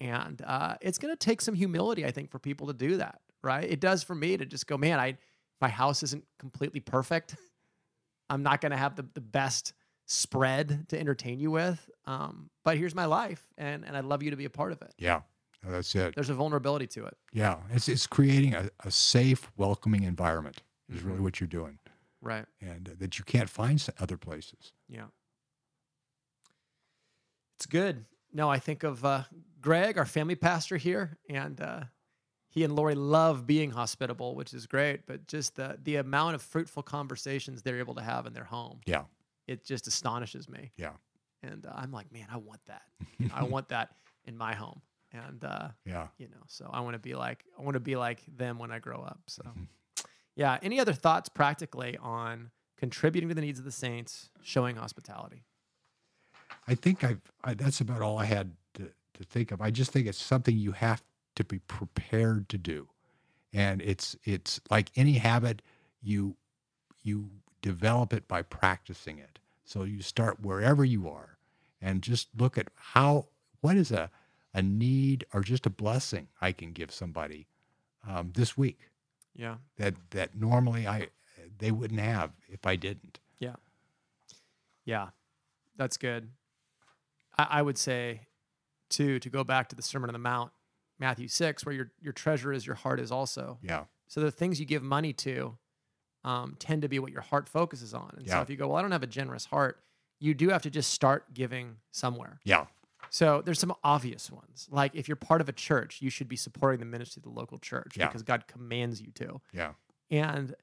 and 0.00 0.40
uh, 0.44 0.76
it's 0.80 0.98
going 0.98 1.12
to 1.12 1.18
take 1.18 1.40
some 1.40 1.54
humility, 1.54 2.04
I 2.06 2.10
think, 2.10 2.30
for 2.30 2.38
people 2.38 2.66
to 2.68 2.72
do 2.72 2.96
that. 2.96 3.20
Right? 3.44 3.64
It 3.70 3.80
does 3.80 4.02
for 4.02 4.14
me 4.14 4.36
to 4.36 4.46
just 4.46 4.66
go, 4.66 4.76
man. 4.78 4.98
I 4.98 5.18
my 5.60 5.68
house 5.68 6.02
isn't 6.02 6.24
completely 6.38 6.80
perfect. 6.80 7.36
I'm 8.30 8.42
not 8.42 8.60
going 8.60 8.70
to 8.72 8.78
have 8.78 8.96
the 8.96 9.04
the 9.14 9.20
best 9.20 9.74
spread 10.06 10.88
to 10.88 10.98
entertain 10.98 11.38
you 11.38 11.50
with, 11.50 11.88
um, 12.06 12.50
but 12.64 12.76
here's 12.78 12.94
my 12.94 13.04
life, 13.04 13.44
and 13.58 13.84
and 13.84 13.96
I'd 13.96 14.04
love 14.04 14.22
you 14.22 14.30
to 14.30 14.36
be 14.36 14.44
a 14.46 14.50
part 14.50 14.72
of 14.72 14.80
it. 14.82 14.94
Yeah, 14.98 15.22
that's 15.66 15.94
it. 15.94 16.14
There's 16.14 16.30
a 16.30 16.34
vulnerability 16.34 16.86
to 16.88 17.06
it, 17.06 17.16
Yeah, 17.32 17.58
it's 17.70 17.88
it's 17.88 18.06
creating 18.06 18.54
a, 18.54 18.70
a 18.84 18.90
safe, 18.90 19.50
welcoming 19.56 20.04
environment 20.04 20.62
is 20.88 21.02
really 21.02 21.18
Mhm. 21.18 21.22
what 21.22 21.40
you're 21.40 21.48
doing, 21.48 21.78
right? 22.22 22.46
and 22.60 22.88
uh, 22.88 22.92
that 22.98 23.18
you 23.18 23.24
can't 23.24 23.50
find 23.50 23.86
other 24.00 24.16
places. 24.16 24.72
Yeah. 24.88 25.06
It's 27.56 27.66
good. 27.66 28.04
No, 28.32 28.48
I 28.48 28.58
think 28.58 28.82
of 28.82 29.04
uh, 29.04 29.24
Greg, 29.60 29.98
our 29.98 30.06
family 30.06 30.34
pastor 30.34 30.76
here, 30.76 31.18
and 31.28 31.60
uh, 31.60 31.80
he 32.48 32.64
and 32.64 32.74
Lori 32.74 32.94
love 32.94 33.46
being 33.46 33.70
hospitable, 33.70 34.34
which 34.34 34.54
is 34.54 34.66
great. 34.66 35.06
But 35.06 35.26
just 35.26 35.56
the 35.56 35.78
the 35.82 35.96
amount 35.96 36.34
of 36.34 36.42
fruitful 36.42 36.82
conversations 36.82 37.62
they're 37.62 37.78
able 37.78 37.94
to 37.96 38.02
have 38.02 38.26
in 38.26 38.32
their 38.32 38.44
home, 38.44 38.80
Yeah, 38.86 39.04
it 39.46 39.64
just 39.64 39.86
astonishes 39.86 40.48
me. 40.48 40.72
Yeah. 40.76 40.92
And 41.42 41.66
uh, 41.66 41.72
I'm 41.74 41.92
like, 41.92 42.10
man, 42.12 42.26
I 42.32 42.36
want 42.38 42.60
that. 42.66 42.82
I 43.34 43.42
want 43.44 43.68
that 43.68 43.90
in 44.24 44.36
my 44.36 44.54
home. 44.54 44.80
And 45.12 45.44
uh, 45.44 45.68
yeah. 45.84 46.06
you 46.16 46.28
know, 46.28 46.42
so 46.46 46.70
I 46.72 46.80
want 46.80 46.94
to 46.94 46.98
be 46.98 47.14
like 47.14 47.44
I 47.58 47.62
want 47.62 47.74
to 47.74 47.80
be 47.80 47.96
like 47.96 48.22
them 48.34 48.58
when 48.58 48.70
I 48.72 48.78
grow 48.78 49.02
up. 49.02 49.20
So, 49.28 49.42
Mhm. 49.42 49.66
Yeah. 50.34 50.58
Any 50.62 50.80
other 50.80 50.92
thoughts 50.92 51.28
practically 51.28 51.96
on 51.98 52.50
contributing 52.76 53.28
to 53.28 53.34
the 53.34 53.40
needs 53.40 53.58
of 53.58 53.64
the 53.64 53.72
saints, 53.72 54.30
showing 54.42 54.76
hospitality? 54.76 55.44
I 56.66 56.74
think 56.74 57.04
I've 57.04 57.20
I, 57.44 57.54
that's 57.54 57.80
about 57.80 58.02
all 58.02 58.18
I 58.18 58.24
had 58.24 58.52
to, 58.74 58.84
to 59.14 59.24
think 59.24 59.52
of. 59.52 59.60
I 59.60 59.70
just 59.70 59.92
think 59.92 60.06
it's 60.06 60.20
something 60.20 60.56
you 60.56 60.72
have 60.72 61.02
to 61.36 61.44
be 61.44 61.58
prepared 61.60 62.48
to 62.50 62.58
do, 62.58 62.88
and 63.52 63.80
it's 63.82 64.16
it's 64.24 64.60
like 64.70 64.90
any 64.96 65.14
habit 65.14 65.62
you 66.02 66.36
you 67.02 67.30
develop 67.62 68.12
it 68.12 68.28
by 68.28 68.42
practicing 68.42 69.18
it. 69.18 69.38
So 69.64 69.84
you 69.84 70.02
start 70.02 70.40
wherever 70.40 70.84
you 70.84 71.08
are, 71.08 71.38
and 71.80 72.02
just 72.02 72.28
look 72.36 72.58
at 72.58 72.68
how 72.74 73.28
what 73.60 73.76
is 73.76 73.90
a 73.90 74.10
a 74.54 74.62
need 74.62 75.24
or 75.32 75.40
just 75.40 75.66
a 75.66 75.70
blessing 75.70 76.28
I 76.40 76.52
can 76.52 76.72
give 76.72 76.90
somebody 76.92 77.46
um, 78.06 78.32
this 78.34 78.56
week 78.56 78.90
Yeah. 79.34 79.56
that 79.76 79.94
that 80.10 80.34
normally 80.34 80.86
I 80.86 81.08
they 81.58 81.70
wouldn't 81.70 82.00
have 82.00 82.30
if 82.48 82.66
I 82.66 82.76
didn't. 82.76 83.18
Yeah, 83.38 83.56
Yeah. 84.84 85.08
that's 85.76 85.96
good. 85.96 86.28
I, 87.38 87.46
I 87.50 87.62
would 87.62 87.78
say, 87.78 88.26
too, 88.90 89.18
to 89.20 89.30
go 89.30 89.42
back 89.44 89.68
to 89.70 89.76
the 89.76 89.82
Sermon 89.82 90.08
on 90.10 90.12
the 90.12 90.18
Mount, 90.18 90.52
Matthew 90.98 91.28
6, 91.28 91.64
where 91.64 91.74
your, 91.74 91.90
your 92.00 92.12
treasure 92.12 92.52
is, 92.52 92.66
your 92.66 92.76
heart 92.76 93.00
is 93.00 93.10
also. 93.10 93.58
Yeah, 93.62 93.84
So 94.06 94.20
the 94.20 94.30
things 94.30 94.60
you 94.60 94.66
give 94.66 94.82
money 94.82 95.12
to 95.14 95.56
um, 96.24 96.56
tend 96.58 96.82
to 96.82 96.88
be 96.88 96.98
what 96.98 97.10
your 97.10 97.22
heart 97.22 97.48
focuses 97.48 97.94
on. 97.94 98.12
And 98.16 98.28
so 98.28 98.40
if 98.40 98.50
you 98.50 98.56
go, 98.56 98.68
well, 98.68 98.76
I 98.76 98.82
don't 98.82 98.92
have 98.92 99.02
a 99.02 99.06
generous 99.08 99.46
heart, 99.46 99.80
you 100.20 100.34
do 100.34 100.50
have 100.50 100.62
to 100.62 100.70
just 100.70 100.90
start 100.92 101.32
giving 101.34 101.76
somewhere. 101.90 102.38
yeah, 102.44 102.66
So 103.14 103.42
there's 103.44 103.58
some 103.58 103.74
obvious 103.84 104.30
ones. 104.30 104.66
Like 104.70 104.92
if 104.94 105.06
you're 105.06 105.16
part 105.16 105.40
of 105.42 105.48
a 105.48 105.52
church, 105.52 106.00
you 106.00 106.08
should 106.08 106.28
be 106.28 106.36
supporting 106.36 106.80
the 106.80 106.86
ministry 106.86 107.20
of 107.20 107.24
the 107.24 107.38
local 107.38 107.58
church 107.58 107.92
Yeah. 107.96 108.06
because 108.06 108.22
God 108.22 108.46
commands 108.46 109.00
you 109.02 109.10
to. 109.16 109.40
yeah, 109.52 109.72
And 110.10 110.54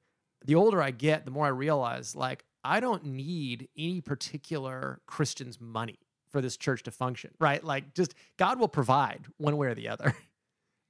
the 0.43 0.55
older 0.55 0.81
I 0.81 0.89
get, 0.91 1.25
the 1.25 1.31
more 1.31 1.45
I 1.45 1.49
realize 1.49 2.15
like 2.15 2.43
I 2.63 2.79
don't 2.79 3.05
need 3.05 3.69
any 3.77 4.01
particular 4.01 4.99
Christian's 5.05 5.61
money 5.61 5.99
for 6.31 6.41
this 6.41 6.57
church 6.57 6.81
to 6.83 6.91
function, 6.91 7.31
right? 7.39 7.63
Like 7.63 7.93
just 7.93 8.15
God 8.37 8.59
will 8.59 8.67
provide 8.67 9.27
one 9.37 9.55
way 9.57 9.67
or 9.67 9.75
the 9.75 9.87
other. 9.89 10.13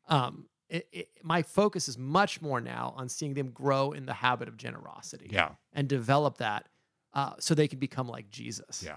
Um, 0.07 0.45
it, 0.69 0.87
it, 0.91 1.09
my 1.21 1.43
focus 1.43 1.87
is 1.87 1.95
much 1.97 2.41
more 2.41 2.59
now 2.59 2.93
on 2.97 3.09
seeing 3.09 3.35
them 3.35 3.51
grow 3.51 3.91
in 3.91 4.07
the 4.07 4.13
habit 4.13 4.47
of 4.47 4.57
generosity 4.57 5.27
yeah, 5.31 5.49
and 5.73 5.87
develop 5.87 6.37
that 6.39 6.67
uh, 7.13 7.33
so 7.39 7.53
they 7.53 7.67
can 7.67 7.77
become 7.77 8.07
like 8.07 8.29
Jesus. 8.31 8.81
yeah, 8.83 8.95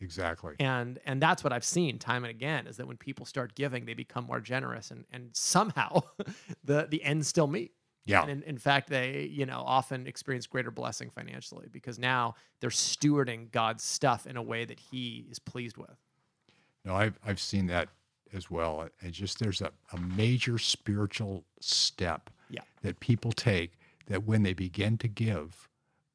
exactly. 0.00 0.54
And 0.58 0.98
and 1.04 1.20
that's 1.20 1.42
what 1.44 1.52
I've 1.52 1.64
seen 1.64 1.98
time 1.98 2.24
and 2.24 2.30
again 2.30 2.66
is 2.66 2.76
that 2.78 2.86
when 2.86 2.96
people 2.96 3.26
start 3.26 3.54
giving, 3.54 3.84
they 3.84 3.94
become 3.94 4.24
more 4.24 4.40
generous 4.40 4.90
and 4.90 5.04
and 5.12 5.30
somehow 5.34 6.02
the 6.64 6.86
the 6.90 7.02
ends 7.04 7.28
still 7.28 7.46
meet. 7.46 7.72
Yeah, 8.06 8.22
And 8.22 8.30
in, 8.30 8.42
in 8.44 8.58
fact, 8.58 8.88
they, 8.88 9.24
you 9.30 9.44
know, 9.44 9.62
often 9.64 10.06
experience 10.06 10.46
greater 10.46 10.70
blessing 10.70 11.10
financially 11.10 11.68
because 11.70 11.98
now 11.98 12.34
they're 12.60 12.70
stewarding 12.70 13.52
God's 13.52 13.84
stuff 13.84 14.26
in 14.26 14.38
a 14.38 14.42
way 14.42 14.64
that 14.64 14.80
He 14.80 15.26
is 15.30 15.38
pleased 15.38 15.76
with. 15.76 15.96
No, 16.84 16.94
I've 16.96 17.18
I've 17.24 17.38
seen 17.38 17.66
that 17.66 17.88
as 18.32 18.50
well. 18.50 18.88
And 19.02 19.12
just 19.12 19.38
there's 19.38 19.60
a, 19.60 19.70
a 19.92 19.98
major 20.00 20.56
spiritual 20.56 21.44
step 21.60 22.30
Yeah. 22.48 22.62
that 22.82 23.00
people 23.00 23.32
take 23.32 23.72
that 24.06 24.24
when 24.24 24.42
they 24.44 24.54
begin 24.54 24.96
to 24.98 25.08
give 25.08 25.68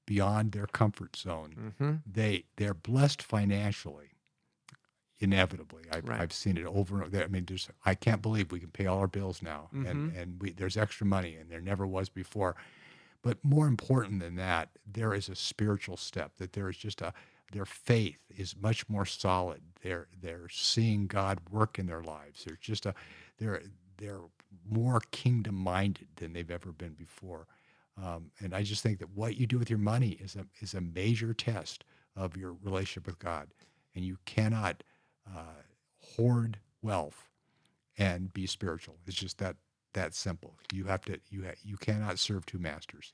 beyond 0.06 0.52
their 0.52 0.68
comfort 0.68 1.16
zone, 1.16 1.74
Mm-hmm. 1.80 1.96
they 2.12 2.46
they're 2.58 2.74
blessed 2.74 3.22
financially. 3.22 4.12
Inevitably, 5.20 5.84
I've, 5.94 6.04
Right. 6.10 6.20
I've 6.20 6.34
seen 6.34 6.58
it 6.58 6.66
over 6.66 6.96
and 7.02 7.06
over. 7.06 7.24
I 7.24 7.28
mean, 7.28 7.46
there's 7.46 7.70
I 7.86 7.96
can't 7.96 8.22
believe 8.22 8.52
we 8.52 8.60
can 8.60 8.70
pay 8.72 8.86
all 8.86 9.00
our 9.00 9.08
bills 9.08 9.42
now, 9.42 9.70
and 9.72 10.12
Mhm. 10.12 10.18
and 10.22 10.42
we 10.42 10.52
there's 10.52 10.76
extra 10.76 11.08
money, 11.08 11.36
and 11.36 11.50
there 11.50 11.62
never 11.62 11.88
was 11.88 12.10
before. 12.10 12.58
But 13.22 13.44
more 13.44 13.66
important 13.66 14.20
than 14.20 14.36
that, 14.36 14.78
there 14.86 15.14
is 15.14 15.30
a 15.30 15.36
spiritual 15.36 15.96
step 15.96 16.36
that 16.36 16.52
there 16.52 16.70
is 16.70 16.76
just 16.78 17.02
a 17.02 17.14
their 17.54 17.66
faith 17.66 18.20
is 18.30 18.58
much 18.58 18.90
more 18.90 19.06
solid. 19.06 19.62
They're 19.82 20.10
they're 20.20 20.50
seeing 20.50 21.08
God 21.08 21.40
work 21.50 21.80
in 21.80 21.86
their 21.86 22.04
lives. 22.04 22.44
They're 22.44 22.58
just 22.60 22.86
a 22.86 22.94
they're 23.38 23.64
they're 23.98 24.22
more 24.70 25.00
kingdom 25.12 25.56
minded 25.56 26.10
than 26.18 26.34
they've 26.34 26.52
ever 26.52 26.74
been 26.74 26.94
before. 26.94 27.48
Um, 28.02 28.32
and 28.40 28.54
I 28.54 28.64
just 28.64 28.84
think 28.84 29.00
that 29.00 29.10
what 29.12 29.38
you 29.38 29.48
do 29.48 29.58
with 29.58 29.70
your 29.70 29.80
money 29.80 30.12
is 30.20 30.36
a 30.36 30.46
is 30.60 30.74
a 30.74 30.82
major 30.82 31.34
test 31.34 31.86
of 32.16 32.36
your 32.36 32.54
relationship 32.64 33.08
with 33.08 33.20
God, 33.20 33.48
and 33.96 34.04
you 34.04 34.18
cannot 34.26 34.84
uh, 35.28 35.62
hoard 36.16 36.60
wealth 36.82 37.30
and 37.98 38.34
be 38.34 38.46
spiritual. 38.48 38.98
It's 39.06 39.16
just 39.16 39.38
that 39.38 39.56
that 39.94 40.14
simple. 40.14 40.56
You 40.74 40.86
have 40.86 41.02
to 41.06 41.20
you 41.30 41.46
ha- 41.46 41.56
you 41.64 41.78
cannot 41.78 42.20
serve 42.20 42.46
two 42.46 42.60
masters. 42.60 43.14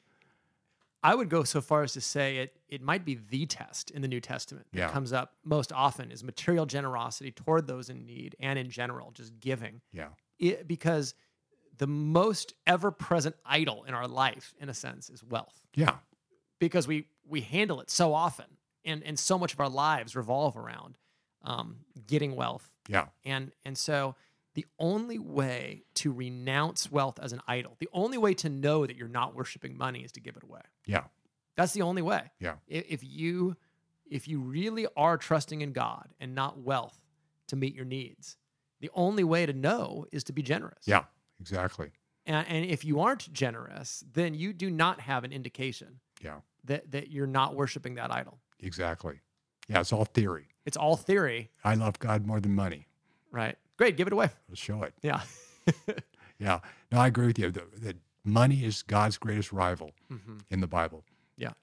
I 1.03 1.15
would 1.15 1.29
go 1.29 1.43
so 1.43 1.61
far 1.61 1.81
as 1.83 1.93
to 1.93 2.01
say 2.01 2.37
it 2.37 2.55
it 2.69 2.81
might 2.81 3.05
be 3.05 3.15
the 3.15 3.45
test 3.45 3.91
in 3.91 4.01
the 4.01 4.07
New 4.07 4.19
Testament 4.21 4.67
that 4.71 4.77
Yeah. 4.79 4.89
comes 4.91 5.13
up 5.13 5.35
most 5.43 5.71
often 5.73 6.11
is 6.11 6.23
material 6.23 6.65
generosity 6.65 7.31
toward 7.31 7.67
those 7.67 7.89
in 7.89 8.05
need 8.05 8.35
and 8.39 8.57
in 8.59 8.69
general, 8.69 9.11
just 9.11 9.39
giving. 9.39 9.81
Yeah, 9.91 10.09
It, 10.39 10.67
because 10.67 11.15
the 11.81 11.87
most 11.87 12.53
ever 12.67 12.91
present 12.91 13.35
idol 13.43 13.83
in 13.85 13.93
our 13.95 14.07
life, 14.07 14.53
in 14.59 14.69
a 14.69 14.73
sense, 14.73 15.09
is 15.09 15.23
wealth 15.23 15.65
Yeah. 15.75 15.97
because 16.59 16.87
we 16.87 17.07
we 17.27 17.41
handle 17.41 17.81
it 17.81 17.89
so 17.89 18.13
often, 18.13 18.45
and 18.85 19.03
and 19.03 19.17
so 19.17 19.39
much 19.39 19.51
of 19.53 19.59
our 19.59 19.69
lives 19.69 20.15
revolve 20.15 20.55
around 20.55 20.97
um, 21.43 21.77
getting 22.05 22.35
wealth, 22.35 22.69
Yeah. 22.87 23.07
and 23.25 23.51
and 23.65 23.75
so 23.75 24.15
the 24.53 24.65
only 24.77 25.17
way 25.17 25.83
to 25.95 26.11
renounce 26.11 26.91
wealth 26.91 27.17
as 27.19 27.33
an 27.33 27.41
idol, 27.47 27.77
the 27.79 27.89
only 27.93 28.17
way 28.19 28.33
to 28.35 28.49
know 28.49 28.85
that 28.85 28.95
you're 28.95 29.07
not 29.21 29.33
worshiping 29.33 29.75
money 29.75 30.01
is 30.03 30.11
to 30.11 30.19
give 30.19 30.35
it 30.37 30.43
away. 30.43 30.61
Yeah. 30.85 31.05
That's 31.55 31.73
the 31.73 31.81
only 31.81 32.01
way. 32.03 32.29
Yeah. 32.39 32.57
If 32.67 33.03
you 33.03 33.55
if 34.05 34.27
you 34.27 34.39
really 34.41 34.85
are 34.95 35.17
trusting 35.17 35.61
in 35.61 35.71
God 35.73 36.13
and 36.19 36.35
not 36.35 36.59
wealth 36.59 36.99
to 37.47 37.55
meet 37.55 37.73
your 37.73 37.85
needs, 37.85 38.37
the 38.81 38.91
only 38.93 39.23
way 39.23 39.45
to 39.47 39.53
know 39.53 40.05
is 40.11 40.23
to 40.25 40.33
be 40.33 40.43
generous. 40.43 40.83
Yeah. 40.85 41.05
Exactly. 41.41 41.91
And, 42.25 42.47
and 42.47 42.65
if 42.65 42.85
you 42.85 42.99
aren't 43.01 43.33
generous, 43.33 44.03
then 44.13 44.33
you 44.35 44.53
do 44.53 44.69
not 44.69 45.01
have 45.01 45.23
an 45.23 45.31
indication 45.33 45.99
Yeah. 46.23 46.41
that 46.65 46.91
that 46.91 47.09
you're 47.11 47.27
not 47.27 47.55
worshiping 47.55 47.95
that 47.95 48.11
idol. 48.13 48.39
Exactly. 48.59 49.21
Yeah. 49.67 49.79
It's 49.81 49.91
all 49.91 50.05
theory. 50.05 50.47
It's 50.65 50.77
all 50.77 50.95
theory, 50.95 51.49
I 51.63 51.73
love 51.73 51.97
God 51.99 52.25
more 52.27 52.39
than 52.39 52.53
money. 52.53 52.87
right? 53.31 53.57
Great, 53.77 53.97
give 53.97 54.05
it 54.07 54.13
away. 54.13 54.29
Let's 54.47 54.61
show 54.61 54.83
it. 54.83 54.93
Yeah. 55.01 55.21
Yeah. 56.39 56.59
No, 56.91 56.97
I 56.99 57.05
agree 57.07 57.27
with 57.27 57.37
you. 57.37 57.51
That 57.51 57.97
money 58.25 58.65
is 58.65 58.81
God's 58.81 59.17
greatest 59.19 59.51
rival 59.53 59.91
hmm 60.09 60.37
in 60.49 60.59
the 60.59 60.67
Bible. 60.67 61.03
Yeah. 61.37 61.53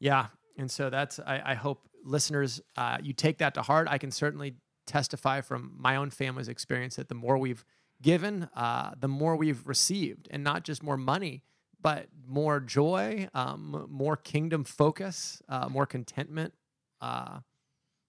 Yeah. 0.00 0.26
And 0.56 0.70
so 0.70 0.88
that's, 0.90 1.18
I, 1.20 1.42
I 1.44 1.54
hope 1.54 1.88
listeners, 2.04 2.60
uh, 2.76 2.98
you 3.02 3.12
take 3.12 3.38
that 3.38 3.54
to 3.54 3.62
heart. 3.62 3.88
I 3.90 3.98
can 3.98 4.10
certainly 4.12 4.54
testify 4.86 5.40
from 5.40 5.74
my 5.78 5.96
own 5.96 6.10
family's 6.10 6.48
experience 6.48 6.96
that 6.96 7.08
the 7.08 7.14
more 7.14 7.36
we've 7.38 7.64
given, 8.02 8.48
uh, 8.54 8.94
the 8.98 9.08
more 9.08 9.36
we've 9.36 9.66
received, 9.66 10.28
and 10.30 10.42
not 10.44 10.64
just 10.64 10.82
more 10.82 10.96
money, 10.96 11.42
but 11.80 12.08
more 12.26 12.60
joy, 12.60 13.28
um, 13.34 13.86
more 13.88 14.16
kingdom 14.16 14.64
focus, 14.64 15.40
uh, 15.48 15.68
more 15.68 15.86
contentment, 15.86 16.54
uh, 17.00 17.40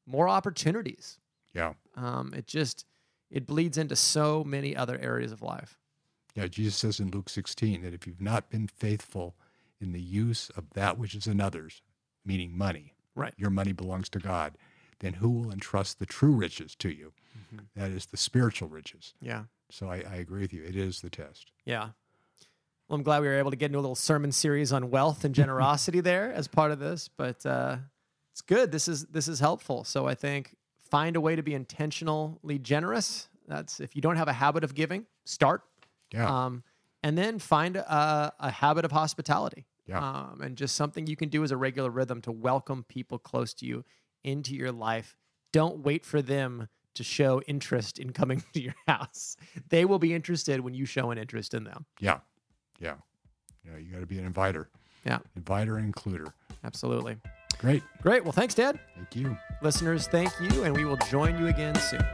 more 0.06 0.28
opportunities. 0.28 1.20
Yeah. 1.54 1.74
Um, 1.96 2.34
it 2.36 2.48
just, 2.48 2.86
it 3.30 3.46
bleeds 3.46 3.78
into 3.78 3.96
so 3.96 4.44
many 4.44 4.76
other 4.76 4.98
areas 4.98 5.32
of 5.32 5.42
life. 5.42 5.78
Yeah. 6.36 6.48
Jesus 6.48 6.76
says 6.76 7.00
in 7.00 7.12
Luke 7.12 7.30
16 7.30 7.82
that 7.84 7.94
if 7.94 8.08
you've 8.08 8.22
not 8.22 8.50
been 8.50 8.68
faithful 8.68 9.36
in 9.82 9.92
the 9.92 10.02
use 10.02 10.50
of 10.58 10.70
that 10.72 10.98
which 10.98 11.14
is 11.16 11.28
another's, 11.28 11.82
meaning 12.26 12.58
money, 12.58 12.94
Right. 13.16 13.34
your 13.38 13.50
money 13.50 13.72
belongs 13.72 14.10
to 14.10 14.20
God, 14.20 14.58
then 15.00 15.14
who 15.14 15.30
will 15.30 15.52
entrust 15.52 16.00
the 16.00 16.06
true 16.06 16.32
riches 16.34 16.76
to 16.76 16.90
you? 16.90 17.14
Mhm. 17.54 17.68
That 17.76 17.92
is 17.92 18.08
the 18.08 18.18
spiritual 18.18 18.68
riches. 18.68 19.14
Yeah. 19.22 19.46
So 19.72 19.88
I, 19.90 20.04
I 20.10 20.16
agree 20.16 20.42
with 20.42 20.54
you. 20.54 20.64
It 20.64 20.76
is 20.76 21.02
the 21.02 21.10
test. 21.10 21.52
Yeah. 21.66 21.90
Well, 22.88 22.96
I'm 22.98 23.04
glad 23.04 23.22
we 23.22 23.28
were 23.28 23.38
able 23.38 23.52
to 23.52 23.58
get 23.58 23.68
into 23.68 23.78
a 23.78 23.82
little 23.82 23.96
sermon 23.96 24.32
series 24.32 24.74
on 24.74 24.90
wealth 24.90 25.24
and 25.24 25.36
generosity 25.42 26.00
there 26.02 26.34
as 26.34 26.48
part 26.48 26.72
of 26.72 26.80
this, 26.80 27.10
but 27.16 27.46
uh, 27.46 27.78
it's 28.32 28.42
good. 28.42 28.72
This 28.72 28.88
is 28.88 29.06
this 29.08 29.28
is 29.28 29.40
helpful. 29.40 29.84
So 29.84 30.08
I 30.08 30.16
think 30.16 30.56
find 30.90 31.16
a 31.16 31.22
way 31.22 31.36
to 31.36 31.44
be 31.44 31.54
intentionally 31.54 32.58
generous. 32.60 33.30
That's 33.48 33.80
if 33.80 33.96
you 33.96 34.02
don't 34.02 34.16
have 34.18 34.28
a 34.28 34.34
habit 34.34 34.64
of 34.64 34.74
giving, 34.74 35.06
start, 35.26 35.62
Yeah. 36.12 36.46
um, 36.46 36.64
and 37.04 37.18
then 37.18 37.38
find 37.40 37.76
a, 37.76 38.34
a 38.40 38.50
habit 38.52 38.86
of 38.86 38.92
hospitality. 38.92 39.66
Yeah. 39.88 40.00
Um, 40.00 40.42
and 40.42 40.56
just 40.56 40.76
something 40.76 41.08
you 41.08 41.16
can 41.16 41.30
do 41.30 41.44
as 41.44 41.52
a 41.52 41.58
regular 41.58 41.90
rhythm 41.90 42.22
to 42.22 42.32
welcome 42.32 42.84
people 42.84 43.18
close 43.18 43.54
to 43.56 43.66
you 43.66 43.84
into 44.24 44.54
your 44.56 44.72
life. 44.72 45.16
Don't 45.52 45.80
wait 45.80 46.06
for 46.06 46.22
them 46.22 46.68
to 46.96 47.04
show 47.04 47.42
interest 47.48 48.00
in 48.00 48.12
coming 48.12 48.44
to 48.54 48.62
your 48.62 48.76
house. 48.88 49.36
They 49.70 49.86
will 49.86 50.00
be 50.00 50.14
interested 50.14 50.60
when 50.62 50.74
you 50.74 50.86
show 50.86 51.12
an 51.12 51.18
interest 51.18 51.54
in 51.54 51.64
them. 51.64 51.86
yeah. 52.00 52.20
Yeah. 52.80 52.96
Yeah. 53.66 53.78
You 53.78 53.92
got 53.92 54.00
to 54.00 54.06
be 54.06 54.18
an 54.20 54.26
inviter. 54.26 54.70
Yeah. 55.06 55.20
Inviter 55.38 55.78
and 55.78 55.94
includer. 55.94 56.32
Absolutely. 56.64 57.18
Great. 57.58 57.84
Great. 58.02 58.24
Well, 58.24 58.32
thanks, 58.32 58.54
Dad. 58.56 58.80
Thank 58.96 59.16
you. 59.18 59.38
Listeners, 59.62 60.08
thank 60.08 60.32
you, 60.40 60.64
and 60.64 60.76
we 60.76 60.86
will 60.86 60.98
join 61.10 61.38
you 61.38 61.48
again 61.48 61.76
soon. 61.76 62.06